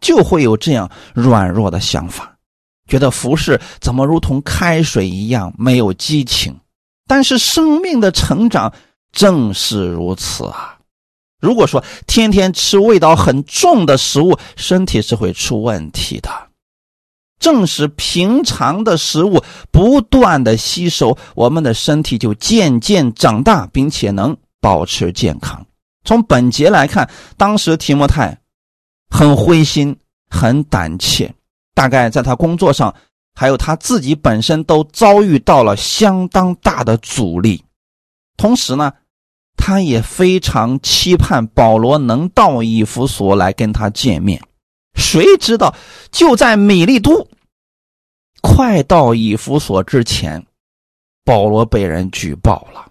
[0.00, 2.36] 就会有这样软弱的想法，
[2.88, 6.56] 觉得服饰怎么如同开水一样没有激情。
[7.10, 8.72] 但是生命的成长
[9.10, 10.78] 正是如此啊。
[11.40, 16.30] 如果说天天吃味道很重的食物，身体是会出问题的。
[17.40, 19.42] 正是平常的食物
[19.72, 25.66] 不断的吸收，我们的身体就渐渐长大，并且能保持健康。
[26.04, 28.38] 从本节来看，当时提摩太
[29.08, 29.96] 很灰心、
[30.28, 31.34] 很胆怯，
[31.74, 32.94] 大概在他工作上，
[33.34, 37.64] 还有他自己本身都遭遇到了相当大的阻力。
[38.36, 38.92] 同时呢。
[39.62, 44.40] 他也非常期盼保罗能到以弗所来跟他见面，
[44.94, 45.74] 谁知道
[46.10, 47.28] 就在米利都
[48.40, 50.42] 快到以弗所之前，
[51.26, 52.90] 保罗被人举报了，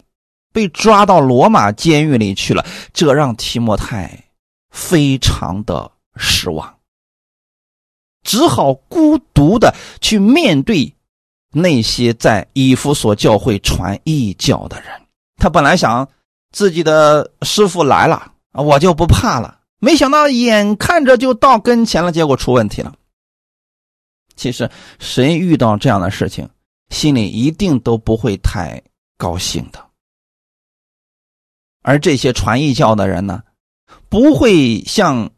[0.53, 2.63] 被抓到罗马监狱里去了。
[2.93, 4.25] 这让提摩太
[4.69, 6.71] 非常的失望，
[8.29, 10.93] 只好孤独的去面对
[11.51, 14.89] 那些在以弗所教会传异教的人。
[15.37, 16.07] 他本来想。
[16.51, 19.59] 自己的师傅来了我就不怕了。
[19.77, 22.91] 没想到眼看着就到跟前了，结果出问题了。
[24.35, 26.49] 其实谁遇到这样的事情，
[26.89, 28.81] 心里一定都不会太
[29.15, 29.79] 高兴的。
[31.83, 33.43] 而这些传异教的人呢，
[34.09, 35.29] 不会像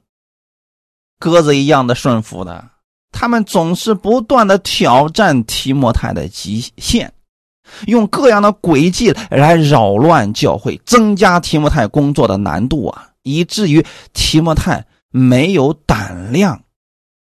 [1.19, 2.70] 鸽子一样的顺服的，
[3.11, 7.11] 他们总是不断的挑战提摩太的极限。
[7.87, 16.61] 用各样的诡计来扰乱教会，增加提摩太工作的难度啊，以至于提摩太没有胆量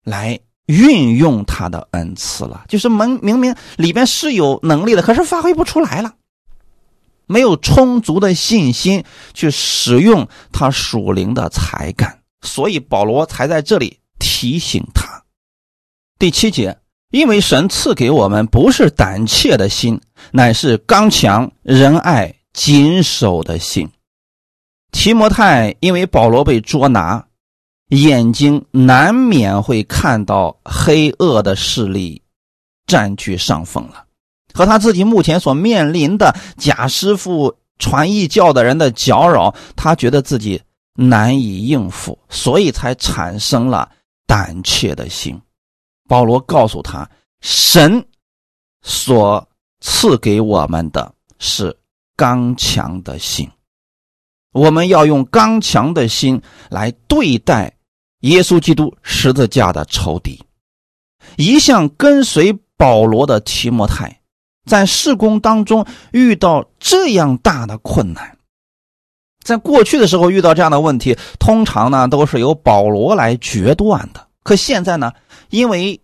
[0.04, 2.66] 来运用他的恩赐了。
[2.68, 6.14] 就是明明明里边是有能力的，可是发挥不出来了，
[7.28, 9.04] 没有充足的信心
[9.36, 15.09] 去使用他属灵的才干，所以保罗才在这里提醒他。
[16.20, 16.78] 第七节。
[17.12, 20.00] 因为神赐给我们不是胆怯的心，
[20.32, 23.90] 乃是刚强、仁爱、谨守的心。
[24.92, 27.26] 提摩太因为保罗被捉拿，
[27.88, 32.22] 眼睛难免会看到黑恶的势力
[32.86, 34.06] 占据上风了，
[34.54, 40.62] 和他自己目前所面临的假师傅传异教的人的搅扰，他觉得自己
[40.94, 43.90] 难以应付，所以才产生了
[44.28, 45.42] 胆怯的心。
[46.10, 47.08] 保罗告诉他
[47.40, 48.04] ：“神
[48.82, 49.48] 所
[49.80, 51.78] 赐给我们的是
[52.18, 53.48] 刚强的心，
[54.52, 56.42] 我们要用刚强的心
[56.72, 57.72] 来对待
[58.22, 60.44] 耶稣基督十字架的仇敌。
[61.38, 64.20] 一向跟随保罗的提摩太，
[64.66, 68.36] 在事工当中遇到这样大的困难，
[69.44, 74.29] 在过去的时候遇到这样的问题，通常呢都是由保罗来决断的。
[74.44, 75.14] 可现在呢？”
[75.50, 76.02] 因为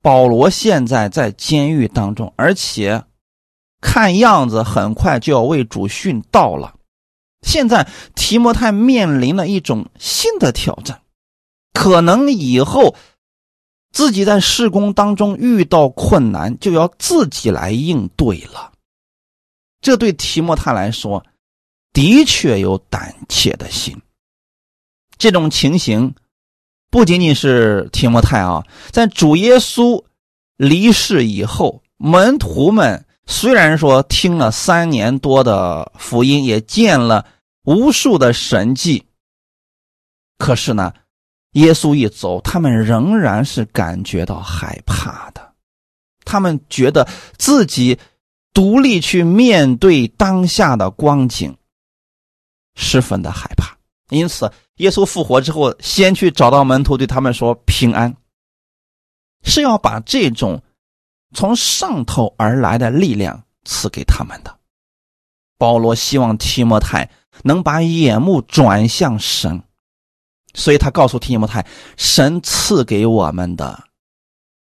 [0.00, 3.04] 保罗现在在监狱当中，而且
[3.80, 6.74] 看样子很快就要为主殉道了。
[7.42, 11.02] 现在提摩太面临了一种新的挑战，
[11.72, 12.94] 可能以后
[13.92, 18.72] 自己在施工当中遇到困难，就要自己来应对了。
[19.80, 21.24] 这对提摩太来说，
[21.92, 24.00] 的确有胆怯的心。
[25.18, 26.14] 这种情形。
[26.94, 30.04] 不仅仅是提摩太啊，在主耶稣
[30.56, 37.26] 离世以后，门徒们虽然说听了三年多的福音，也见了
[37.64, 39.06] 无数的神迹，
[40.38, 40.94] 可是呢，
[41.54, 45.52] 耶稣一走，他们仍然是感觉到害怕的。
[46.24, 47.98] 他们觉得自己
[48.52, 51.56] 独立去面对当下的光景，
[52.76, 53.76] 十分的害怕，
[54.10, 54.50] 因此。
[54.78, 58.16] 耶稣复活之后，先去找到门徒，对他们说：“平安。”
[59.46, 60.60] 是要把这种
[61.32, 64.58] 从上头而来的力量赐给他们的。
[65.56, 67.08] 保罗希望提摩太
[67.44, 69.62] 能把眼目转向神，
[70.54, 71.64] 所以他告诉提摩太
[71.96, 73.84] ：“神赐给我们的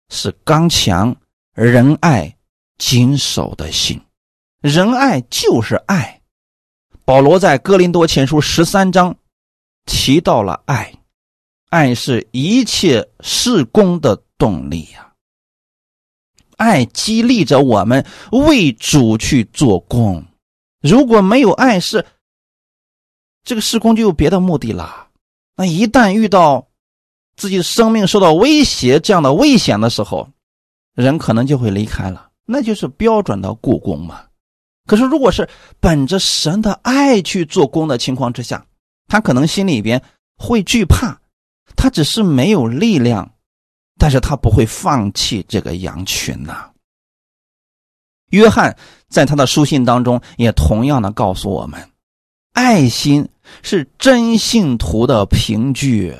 [0.09, 1.15] 是刚强、
[1.53, 2.35] 仁爱、
[2.79, 4.01] 谨守的心。
[4.63, 6.23] 仁爱就是爱。
[7.05, 9.15] 保罗在哥林多前书十三章
[9.89, 10.93] 提到了爱，
[11.71, 15.13] 爱是一切事工的动力呀。
[16.59, 20.23] 爱激励着我们为主去做工。
[20.83, 22.05] 如果没有爱，是
[23.43, 25.09] 这个施工就有别的目的了。
[25.57, 26.69] 那一旦遇到
[27.37, 30.29] 自己的生命受到威胁这样的危险的时候，
[30.95, 32.29] 人可能就会离开了。
[32.45, 34.25] 那就是标准的故宫嘛。
[34.87, 35.49] 可是如果是
[35.81, 38.65] 本着神的爱去做工的情况之下，
[39.09, 40.01] 他可能心里边
[40.37, 41.19] 会惧怕，
[41.75, 43.29] 他只是没有力量，
[43.99, 46.71] 但是他不会放弃这个羊群呐。
[48.31, 48.77] 约翰
[49.09, 51.91] 在他的书信当中也同样的告诉我们，
[52.53, 53.29] 爱心
[53.63, 56.15] 是真信徒的凭据。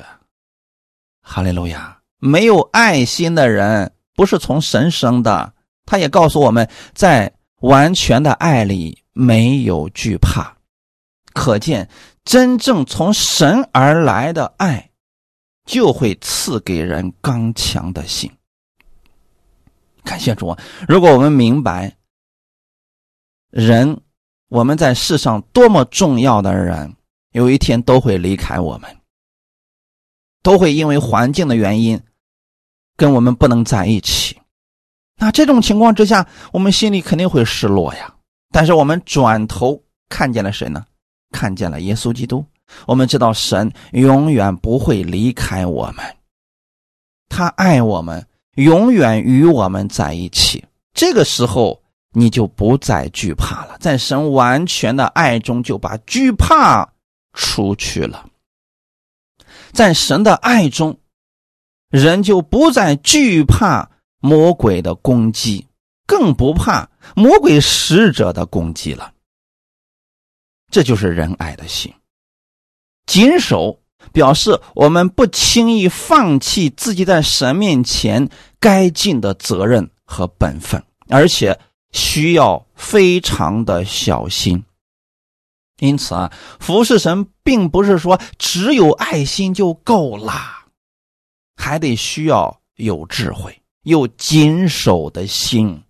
[1.21, 1.99] 哈利路亚！
[2.17, 5.53] 没有爱心的人不是从神生的。
[5.85, 7.31] 他也告诉我们在
[7.61, 10.55] 完全的爱里没有惧怕，
[11.33, 11.89] 可见
[12.29, 14.91] 真正从神而来的爱，
[15.65, 18.31] 就会赐给人刚强的心。
[20.03, 20.55] 感谢主！
[20.87, 21.97] 如果我们明白。
[23.49, 23.99] 人，
[24.49, 26.95] 我们在世上多么重要的人，
[27.31, 28.95] 有一天都会离开我们，
[30.43, 31.99] 都会因为环境的原因
[32.95, 34.39] 跟我们不能在一起。
[35.15, 38.13] 那这种情况之下，我们心里肯定会失落呀。
[38.51, 40.85] 但是我们转头看见了谁呢？
[41.31, 42.45] 看见了耶稣基督。
[42.85, 46.05] 我们知道神永远不会离开我们，
[47.27, 48.25] 他爱我们，
[48.55, 50.63] 永远与我们在一起。
[50.93, 51.81] 这个时候。
[52.11, 56.91] 你就不再惧怕了，在神完全的爱中，就把惧怕
[57.33, 58.25] 出去了。
[59.71, 60.97] 在神的爱中，
[61.91, 63.87] 人就不再惧怕
[64.19, 65.67] 魔鬼的攻击，
[66.07, 69.13] 更不怕魔鬼使者的攻击了。
[70.69, 71.93] 这就是仁爱的心。
[73.05, 73.79] 谨守
[74.11, 81.59] 表示我们不轻易放弃自己在神面前该尽的责任和本分，而且。
[81.91, 84.63] 需要非常的小心，
[85.79, 90.67] 因此啊，服侍神并不是说只有爱心就够啦，
[91.55, 95.81] 还得需要有智慧、有谨守的心，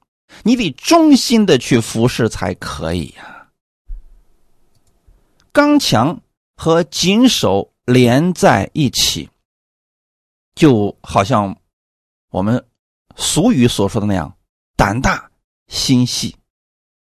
[0.44, 3.39] 你得忠心的去服侍才可以呀。
[5.60, 6.22] 刚强
[6.56, 9.30] 和谨守连在一起，
[10.56, 11.54] 就好像
[12.32, 12.66] 我们
[13.18, 14.34] 俗语所说的那样，
[14.78, 15.30] 胆大。
[15.68, 16.34] 心细，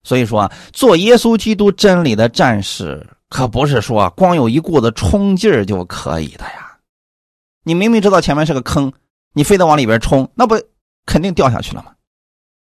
[0.01, 6.79] 所以说做耶稣基督真理的战士，可不是说光有一股子冲劲儿就可以的呀。
[7.63, 8.91] 你明明知道前面是个坑，
[9.31, 10.59] 你非得往里边冲，那不
[11.05, 11.93] 肯定掉下去了吗？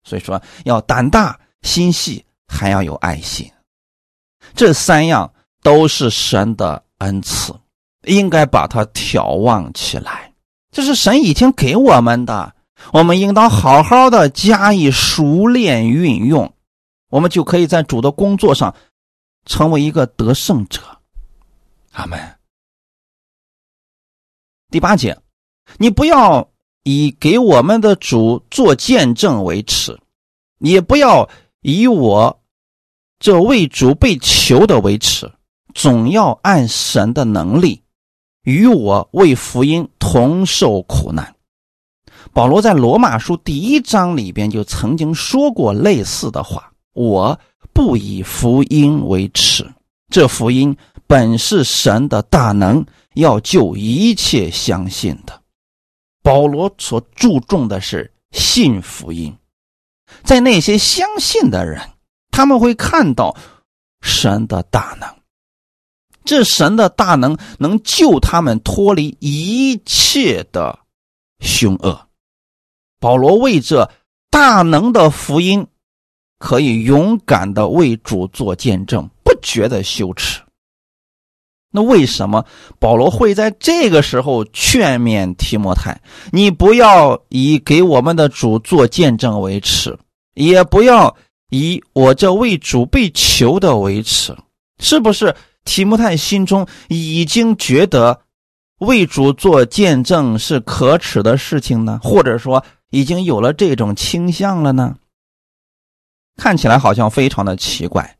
[0.03, 3.51] 所以说要胆大心细，还要有爱心，
[4.53, 5.32] 这三样
[5.63, 7.55] 都是神的恩赐，
[8.03, 10.31] 应该把它眺望起来。
[10.71, 12.53] 这是神已经给我们的。
[12.91, 16.53] 我们应当好好的加以熟练运用，
[17.09, 18.75] 我们就可以在主的工作上
[19.45, 20.81] 成为一个得胜者。
[21.93, 22.19] 阿门。
[24.69, 25.17] 第八节，
[25.77, 26.45] 你不要
[26.83, 29.97] 以给我们的主做见证为耻，
[30.59, 31.29] 也不要
[31.61, 32.43] 以我
[33.17, 35.31] 这为主被求的为耻，
[35.73, 37.83] 总要按神的能力
[38.43, 41.35] 与我为福音同受苦难。
[42.31, 47.37] 保罗在罗马书第一章里边就曾经说过类似的话：“我
[47.73, 49.69] 不以福音为耻，
[50.09, 55.41] 这福音本是神的大能，要救一切相信的。”
[56.23, 59.35] 保罗所注重的是信福音，
[60.23, 61.81] 在那些相信的人，
[62.31, 63.35] 他们会看到
[64.01, 65.09] 神的大能，
[66.23, 70.79] 这神的大能能救他们脱离一切的
[71.39, 72.07] 凶恶。
[72.99, 73.89] 保罗为这
[74.29, 75.67] 大能的福音，
[76.39, 80.41] 可以勇敢的为主做见证，不觉得羞耻。
[81.75, 82.45] 那为什么
[82.79, 85.99] 保罗会在这个时候劝勉提摩太？
[86.31, 89.97] 你不要以给我们的主做见证为耻，
[90.35, 91.15] 也不要
[91.49, 94.37] 以我这为主被求的为耻。
[94.79, 95.35] 是不是
[95.65, 98.21] 提摩太心中已经觉得
[98.79, 101.99] 为主做见证是可耻的事情呢？
[102.03, 102.63] 或者说？
[102.89, 104.97] 已经有了这种倾向了呢，
[106.37, 108.17] 看起来好像非常的奇怪。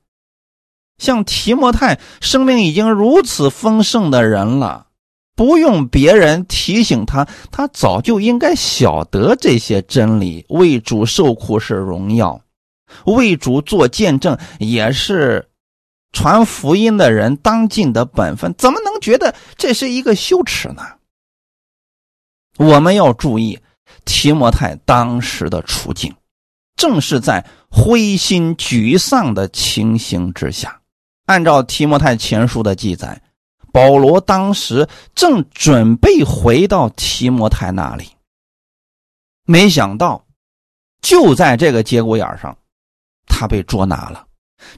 [0.98, 4.88] 像提摩太，生命已经如此丰盛的人了，
[5.36, 10.44] 不用别人提醒他，他早就应该晓得这些真理。
[10.50, 12.42] 为主受苦是荣耀，
[13.06, 15.48] 为主做见证也是
[16.14, 18.54] 传福音的人当尽的本分。
[18.58, 20.84] 怎么能觉得这是一个羞耻呢？
[22.58, 23.60] 我们要注意
[24.06, 26.16] 提摩太当时的处境，
[26.78, 30.80] 正是在灰心沮丧的情形之下。
[31.26, 33.22] 按照提摩太前书的记载。
[33.72, 38.08] 保罗当时正准备回到提摩太那里，
[39.46, 40.24] 没想到
[41.02, 42.56] 就在这个节骨眼上，
[43.26, 44.23] 他被捉拿了。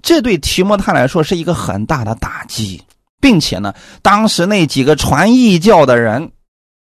[0.01, 2.81] 这对提摩太来说是一个很大的打击，
[3.19, 6.31] 并且呢，当时那几个传异教的人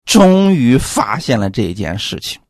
[0.05, 2.41] 终于发现了这件事情，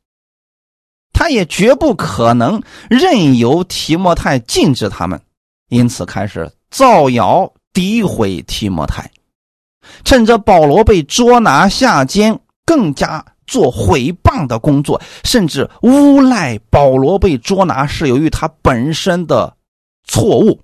[1.13, 5.21] 他也绝不可能任由提摩太禁止他们，
[5.69, 9.09] 因此开始造谣诋毁提摩太。
[10.05, 19.53] 趁着保罗被捉拿下监，更加做毁谤的工作，甚至诬赖保罗被捉拿是由于他本身的
[20.03, 20.59] 错误，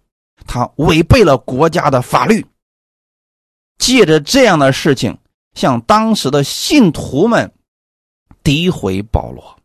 [0.46, 2.46] 他违背了国家的法律。
[3.78, 5.18] 借着这样的事情，
[5.54, 7.50] 向当时的信徒们
[8.44, 9.56] 诋毁保罗。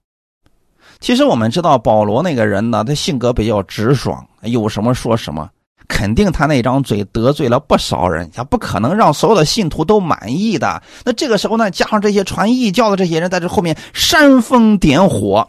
[1.01, 5.51] 其实我们知道，保罗那个人呢，他性格比较直爽，有什么说什么。
[5.87, 10.83] 肯定他那张嘴得罪了不少人，他不可能让所有的信徒都满意的。
[11.05, 15.47] 那这个时候呢，加上这些传异教的这些人在这后面煽风点火。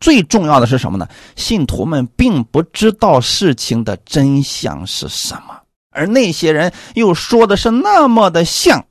[0.00, 1.06] 最重要的是什么呢？
[1.36, 8.84] 信徒们并不知道事情的真相是什么，而那些人又说的是那么的像，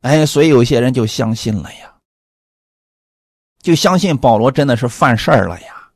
[0.00, 1.92] 哎，所以有些人就相信了呀，
[3.60, 5.90] 就相信保罗真的是犯事儿了呀。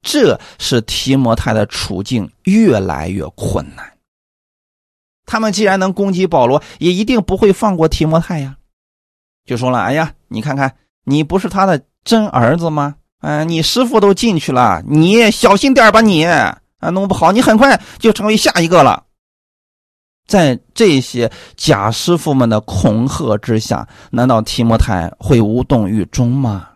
[0.00, 3.92] 这是提摩太的处境越来越困难。
[5.26, 8.56] 他们既然能攻击保罗，也一定不会放过提摩太呀。
[9.44, 12.96] 就说了：“哎呀，你看看，你不是他的真儿子吗？
[13.20, 16.58] 哎，你师傅都进去了，你小心点吧，你啊，
[16.92, 19.04] 弄不好你很快就成为下一个了。”
[20.26, 26.68] 在这些假师傅们的恐吓之下，难道提摩太会无动于衷吗？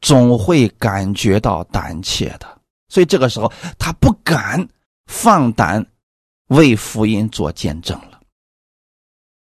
[0.00, 2.46] 总会感觉到胆怯的，
[2.88, 4.66] 所以这个时候他不敢
[5.06, 5.84] 放胆
[6.48, 8.20] 为福音做见证了。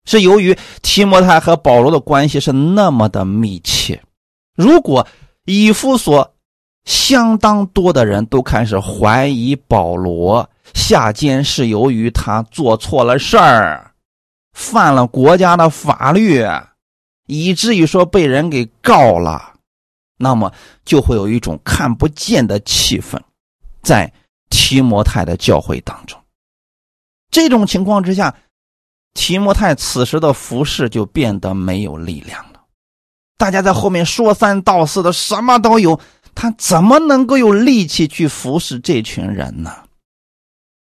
[0.06, 4.04] 是由于提摩太和保罗的关系是那么的密切，
[4.56, 5.08] 如果
[5.45, 6.34] 以夫所
[6.86, 13.93] 相当多的人都开始怀疑保罗下监是由于他做错了事儿，
[14.54, 16.45] 犯了国家的法律，
[17.26, 19.54] 以至于说被人给告了。
[20.18, 20.54] 那么
[20.86, 23.20] 就会有一种看不见的气氛，
[23.82, 24.12] 在
[24.49, 26.20] 提摩太的教会当中。
[27.32, 28.34] 这种情况之下，
[29.14, 32.45] 提摩太此时的服饰就变得没有力量。
[33.44, 36.00] 大家在后面说三道四的，什么都有，
[36.34, 39.70] 他怎么能够有力气去服侍这群人呢？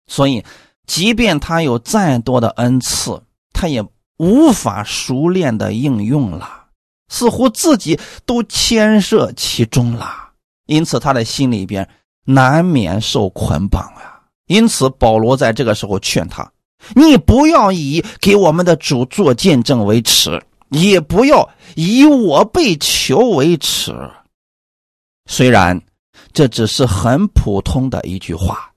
[0.07, 0.45] 所以，
[0.87, 3.21] 即便他有再多的恩赐，
[3.53, 3.85] 他也
[4.19, 6.67] 无法熟练的应用了。
[7.09, 10.09] 似乎自己都牵涉其中了，
[10.67, 11.89] 因此他的心里边
[12.27, 14.23] 难免受捆绑啊。
[14.47, 16.49] 因此保罗在这个时候劝他
[16.95, 20.41] ：“你不要以给我们的主做见证为耻，
[20.71, 23.93] 也不要以我被囚为耻。”
[25.29, 25.81] 虽然
[26.33, 28.73] 这只是很普通的一句话，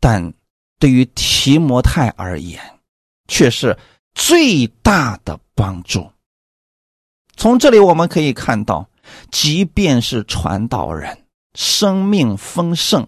[0.00, 0.32] 但
[0.78, 2.58] 对于提摩太而言，
[3.28, 3.76] 却是
[4.14, 6.10] 最大的帮助。
[7.36, 8.88] 从这里我们可以看到，
[9.30, 13.06] 即便是传道人，生命丰盛，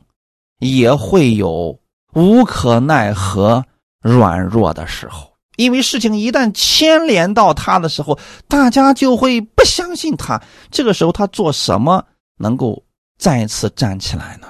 [0.58, 1.78] 也会有
[2.14, 3.64] 无可奈何、
[4.00, 5.31] 软弱的时候。
[5.62, 10.42] 因为事情一旦牵连到他的时候，大家就会不相信他。
[10.70, 12.04] 这个时候，他做什么
[12.38, 12.82] 能够
[13.18, 14.48] 再次站起来呢？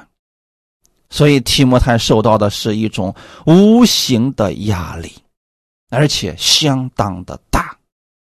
[1.10, 3.14] 所以，提摩太受到的是一种
[3.46, 5.12] 无形的压力，
[5.90, 7.76] 而且相当的大。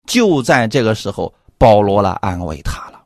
[0.07, 1.33] 就在这个时候。
[1.59, 3.01] 保罗来安慰他了，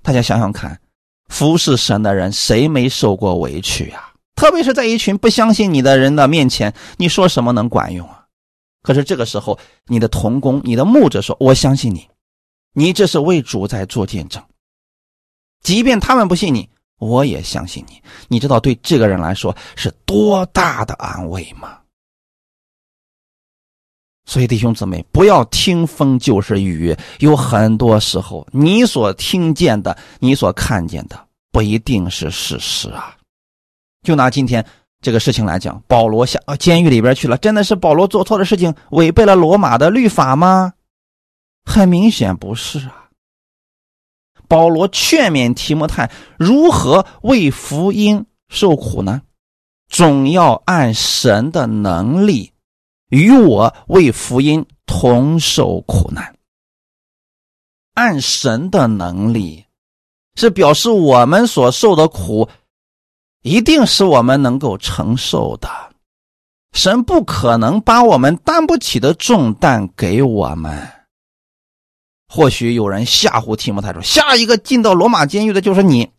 [0.00, 0.78] 大家想想看，
[1.26, 4.12] 服侍神的人谁没受过委屈呀？
[4.36, 8.19] 特别是在一群不相信你的人的面前，你说什么能管用啊？
[8.82, 12.08] 可是这个时候，你的同工、你的牧者说：“我相信你，
[12.72, 14.42] 你这是为主在做见证。
[15.62, 16.68] 即便他们不信你，
[16.98, 18.02] 我也相信你。
[18.28, 21.76] 你知道对这个人来说是多大的安慰吗？”
[24.26, 26.96] 所以，弟兄姊妹，不要听风就是雨。
[27.18, 33.16] 有很多时候，你所听见的、你所看见的，不一定是事实啊。
[34.02, 34.64] 就拿今天
[35.00, 40.74] 这个事情来讲，保罗下到监狱里边去了，真的是保罗做错的事情，违背了罗马的律法吗？
[41.64, 43.08] 很明显不是啊。
[44.46, 49.22] 保罗劝勉提摩太如何为福音受苦呢？
[49.88, 52.52] 总要按神的能力，
[53.08, 56.36] 与我为福音同受苦难。
[57.94, 59.64] 按神的能力，
[60.36, 62.48] 是表示我们所受的苦。
[63.42, 65.68] 一定是我们能够承受的，
[66.72, 70.86] 神不可能把我们担不起的重担给我们。
[72.28, 76.10] 或许有人吓唬提摩太说：“下一个进到罗马监狱的就是你。”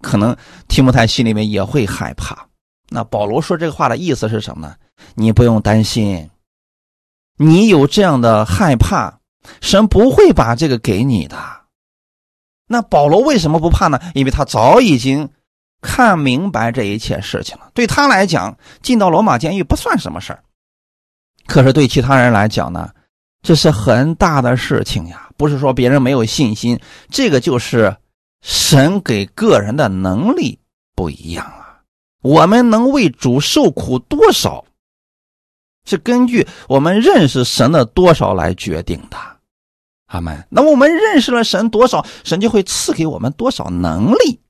[0.00, 0.34] 可能
[0.68, 2.48] 提摩太心里面也会害怕。
[2.88, 4.74] 那保罗说这个话的意思是什么呢？
[5.14, 6.30] 你不用担心，
[7.36, 9.20] 你有这样的害怕，
[9.60, 11.36] 神不会把这个给你的。
[12.66, 14.00] 那保罗为什么不怕呢？
[14.14, 15.28] 因为他早已经。
[15.80, 20.42] 看明白这一切事情了，对他来讲，进到罗马监狱不算什么事儿。
[21.46, 22.90] 可是对其他人来讲呢，
[23.42, 25.30] 这是很大的事情呀。
[25.36, 27.96] 不是说别人没有信心，这个就是
[28.42, 30.58] 神给个人的能力
[30.96, 31.80] 不一样啊。
[32.22, 34.64] 我们能为主受苦多少，
[35.84, 39.16] 是根据我们认识神的多少来决定的。
[40.06, 40.44] 阿门。
[40.50, 44.40] 那我们认识了神多少，神就会赐给我们多少能力。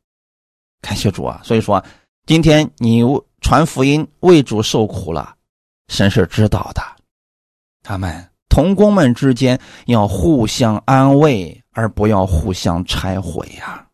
[0.80, 1.40] 感谢主啊！
[1.44, 1.84] 所以说，
[2.26, 3.02] 今天你
[3.40, 5.34] 传福音为主受苦了，
[5.88, 6.82] 神是知道的。
[7.82, 13.86] 他们同工们之间要互相安慰，而不要互相拆毁呀。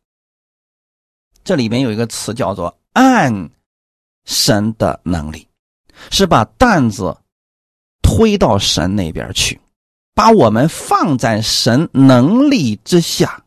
[1.43, 3.51] 这里面有一个词叫做“按
[4.25, 5.47] 神的能力”，
[6.11, 7.17] 是把担子
[8.03, 9.61] 推到神那边去，
[10.15, 13.44] 把我们放在神能力之下。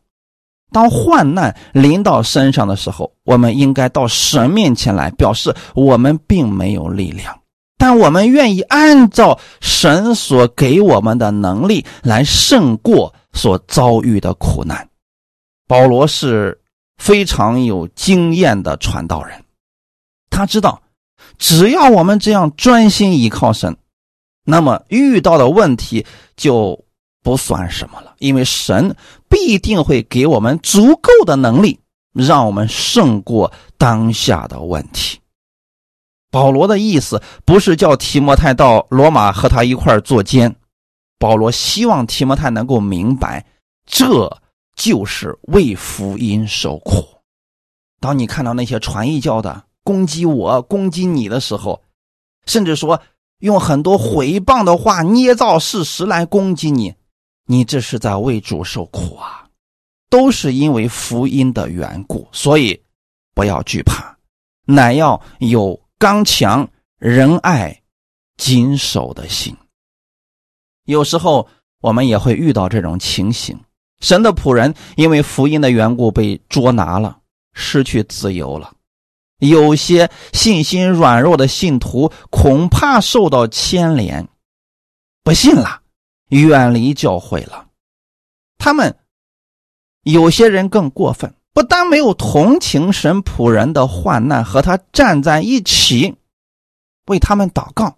[0.69, 7.39] 当患难临到身上的时候，我们应该到神面前来，表示我们并没有力量，
[7.77, 14.89] 但我们愿意按照神所给我们的能力来胜过所遭遇的苦难。
[15.67, 16.59] 保罗是
[16.97, 19.41] 非常有经验的传道人，
[20.29, 20.81] 他知道，
[21.37, 23.77] 只要我们这样专心依靠神，
[24.43, 26.05] 那么遇到的问题
[26.35, 26.83] 就。
[27.23, 28.95] 不算什么了，因为神
[29.29, 31.79] 必定会给我们足够的能力，
[32.13, 35.19] 让我们胜过当下的问题。
[36.29, 40.55] 保罗的意思不是叫提摩太到罗马和他一块儿做监，
[41.17, 43.45] 保罗希望提摩太能够明白，
[43.85, 44.39] 这
[44.75, 47.03] 就是为福音受苦。
[47.99, 51.81] 当你看到那些传异教的攻击我、攻击你的时候，
[52.45, 53.01] 甚至说
[53.39, 56.93] 用很多毁谤的话、捏造事实来攻击你。
[57.49, 59.47] 你这是在为主受苦啊，
[60.09, 62.79] 都是因为福音的缘故，所以
[63.33, 64.17] 不要惧怕，
[64.65, 67.81] 乃要有刚强仁爱、
[68.35, 69.55] 谨守的心。
[70.83, 71.47] 有时候
[71.79, 73.57] 我们也会遇到这种情形：
[74.01, 77.19] 神的仆人因为福音的缘故被捉拿了，
[77.53, 78.73] 失去自由了；
[79.39, 84.27] 有些信心软弱的信徒恐怕受到牵连，
[85.23, 85.81] 不信了。
[86.29, 87.67] 远离教会了，
[88.57, 88.97] 他们
[90.03, 96.15] 有些人更过分，不但没有同情神仆人的患难，和他站在一起
[97.05, 97.97] 为他们祷告，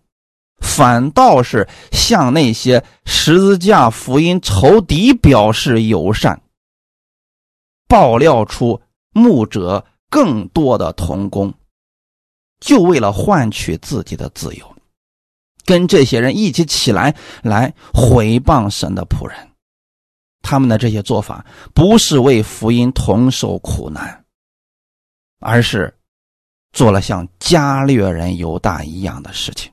[0.60, 6.42] 反倒是向那些十字架福音仇敌表示友善，
[7.88, 8.80] 爆料出
[9.12, 11.52] 牧者更多的童工，
[12.60, 14.69] 就为了换取自己的自由。
[15.66, 19.38] 跟这些人一起起来，来毁谤神的仆人，
[20.42, 24.24] 他们的这些做法不是为福音同受苦难，
[25.40, 25.94] 而是
[26.74, 29.72] 做了像加略人犹大一样的事情。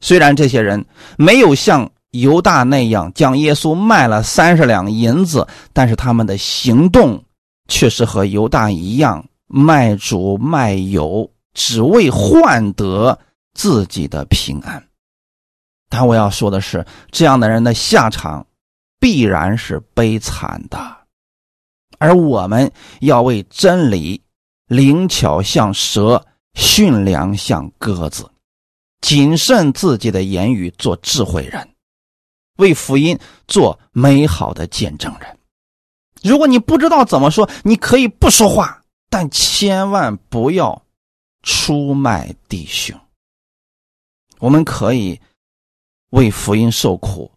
[0.00, 0.84] 虽然这些人
[1.16, 7.24] 没有像犹大那样将耶稣卖了三十两银子，但是他们的行动
[7.68, 13.18] 却是和犹大一样卖主卖友，只为换得
[13.54, 14.85] 自己的平安。
[15.88, 18.44] 但我要说的是，这样的人的下场
[18.98, 20.96] 必然是悲惨的，
[21.98, 24.20] 而我们要为真理
[24.66, 28.28] 灵巧像蛇，驯良像鸽子，
[29.00, 31.68] 谨慎自己的言语，做智慧人，
[32.56, 33.16] 为福音
[33.46, 35.38] 做美好的见证人。
[36.22, 40.82] 如果你不知道怎么说，你可以不说话，但千万不要
[41.44, 42.98] 出卖弟兄。
[44.40, 45.20] 我们可以。
[46.10, 47.30] 为福音受苦，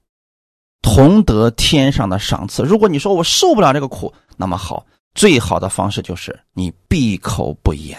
[0.82, 2.64] 同得天上的赏赐。
[2.64, 7.98] 如果你说我受不了这个苦，那么好，最好的方式就是你闭口不言，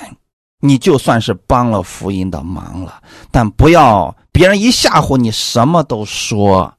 [0.61, 6.73] 你就算是帮了福音的忙了，但不要别人一吓唬你，什么都说，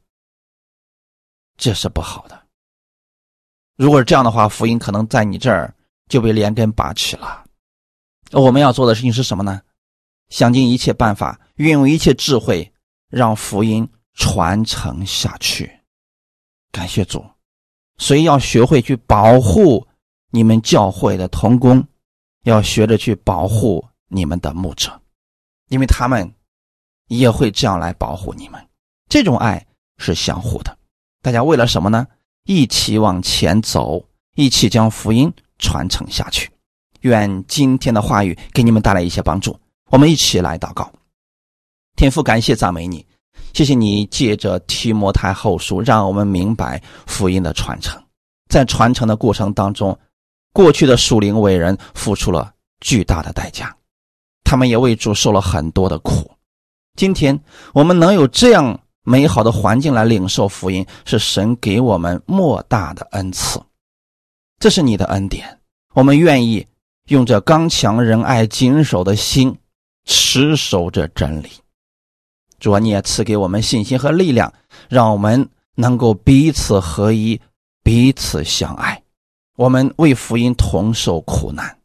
[1.57, 2.41] 这是不好的。
[3.77, 5.73] 如果是这样的话，福音可能在你这儿
[6.07, 7.43] 就被连根拔起了。
[8.31, 9.61] 我们要做的事情是什么呢？
[10.29, 12.70] 想尽一切办法，运用一切智慧，
[13.11, 15.71] 让福音传承下去。
[16.71, 17.23] 感谢主，
[17.97, 19.85] 所以要学会去保护
[20.31, 21.85] 你们教会的童工，
[22.43, 24.99] 要学着去保护你们的牧者，
[25.67, 26.33] 因为他们
[27.07, 28.65] 也会这样来保护你们。
[29.09, 30.77] 这种爱是相互的，
[31.21, 32.07] 大家为了什么呢？
[32.45, 34.03] 一起往前走，
[34.35, 36.49] 一起将福音传承下去。
[37.01, 39.59] 愿今天的话语给你们带来一些帮助。
[39.87, 40.91] 我们一起来祷告，
[41.95, 43.05] 天父，感谢赞美你。
[43.53, 48.01] 谢谢你借着提摩太后书，让我们明白福音的传承。
[48.49, 49.97] 在传承的过程当中，
[50.53, 53.75] 过去的属灵伟人付出了巨大的代价，
[54.43, 56.31] 他们也为主受了很多的苦。
[56.95, 57.37] 今天
[57.73, 63.61] 我们能有这样美好的环境来领受福音，是神给我们莫大的恩赐。
[64.59, 65.59] 这是你的恩典，
[65.93, 66.65] 我们愿意
[67.07, 69.57] 用这刚强仁爱谨守的心，
[70.05, 71.49] 持守着真理。
[72.61, 74.53] 主啊，你也赐给我们信心和力量，
[74.87, 77.41] 让我们能够彼此合一，
[77.83, 79.01] 彼此相爱。
[79.57, 81.79] 我们为福音同受苦难。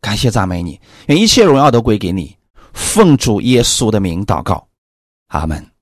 [0.00, 2.36] 感谢赞美你，愿一切荣耀都归给你。
[2.74, 4.68] 奉主耶稣的名祷告，
[5.28, 5.73] 阿门。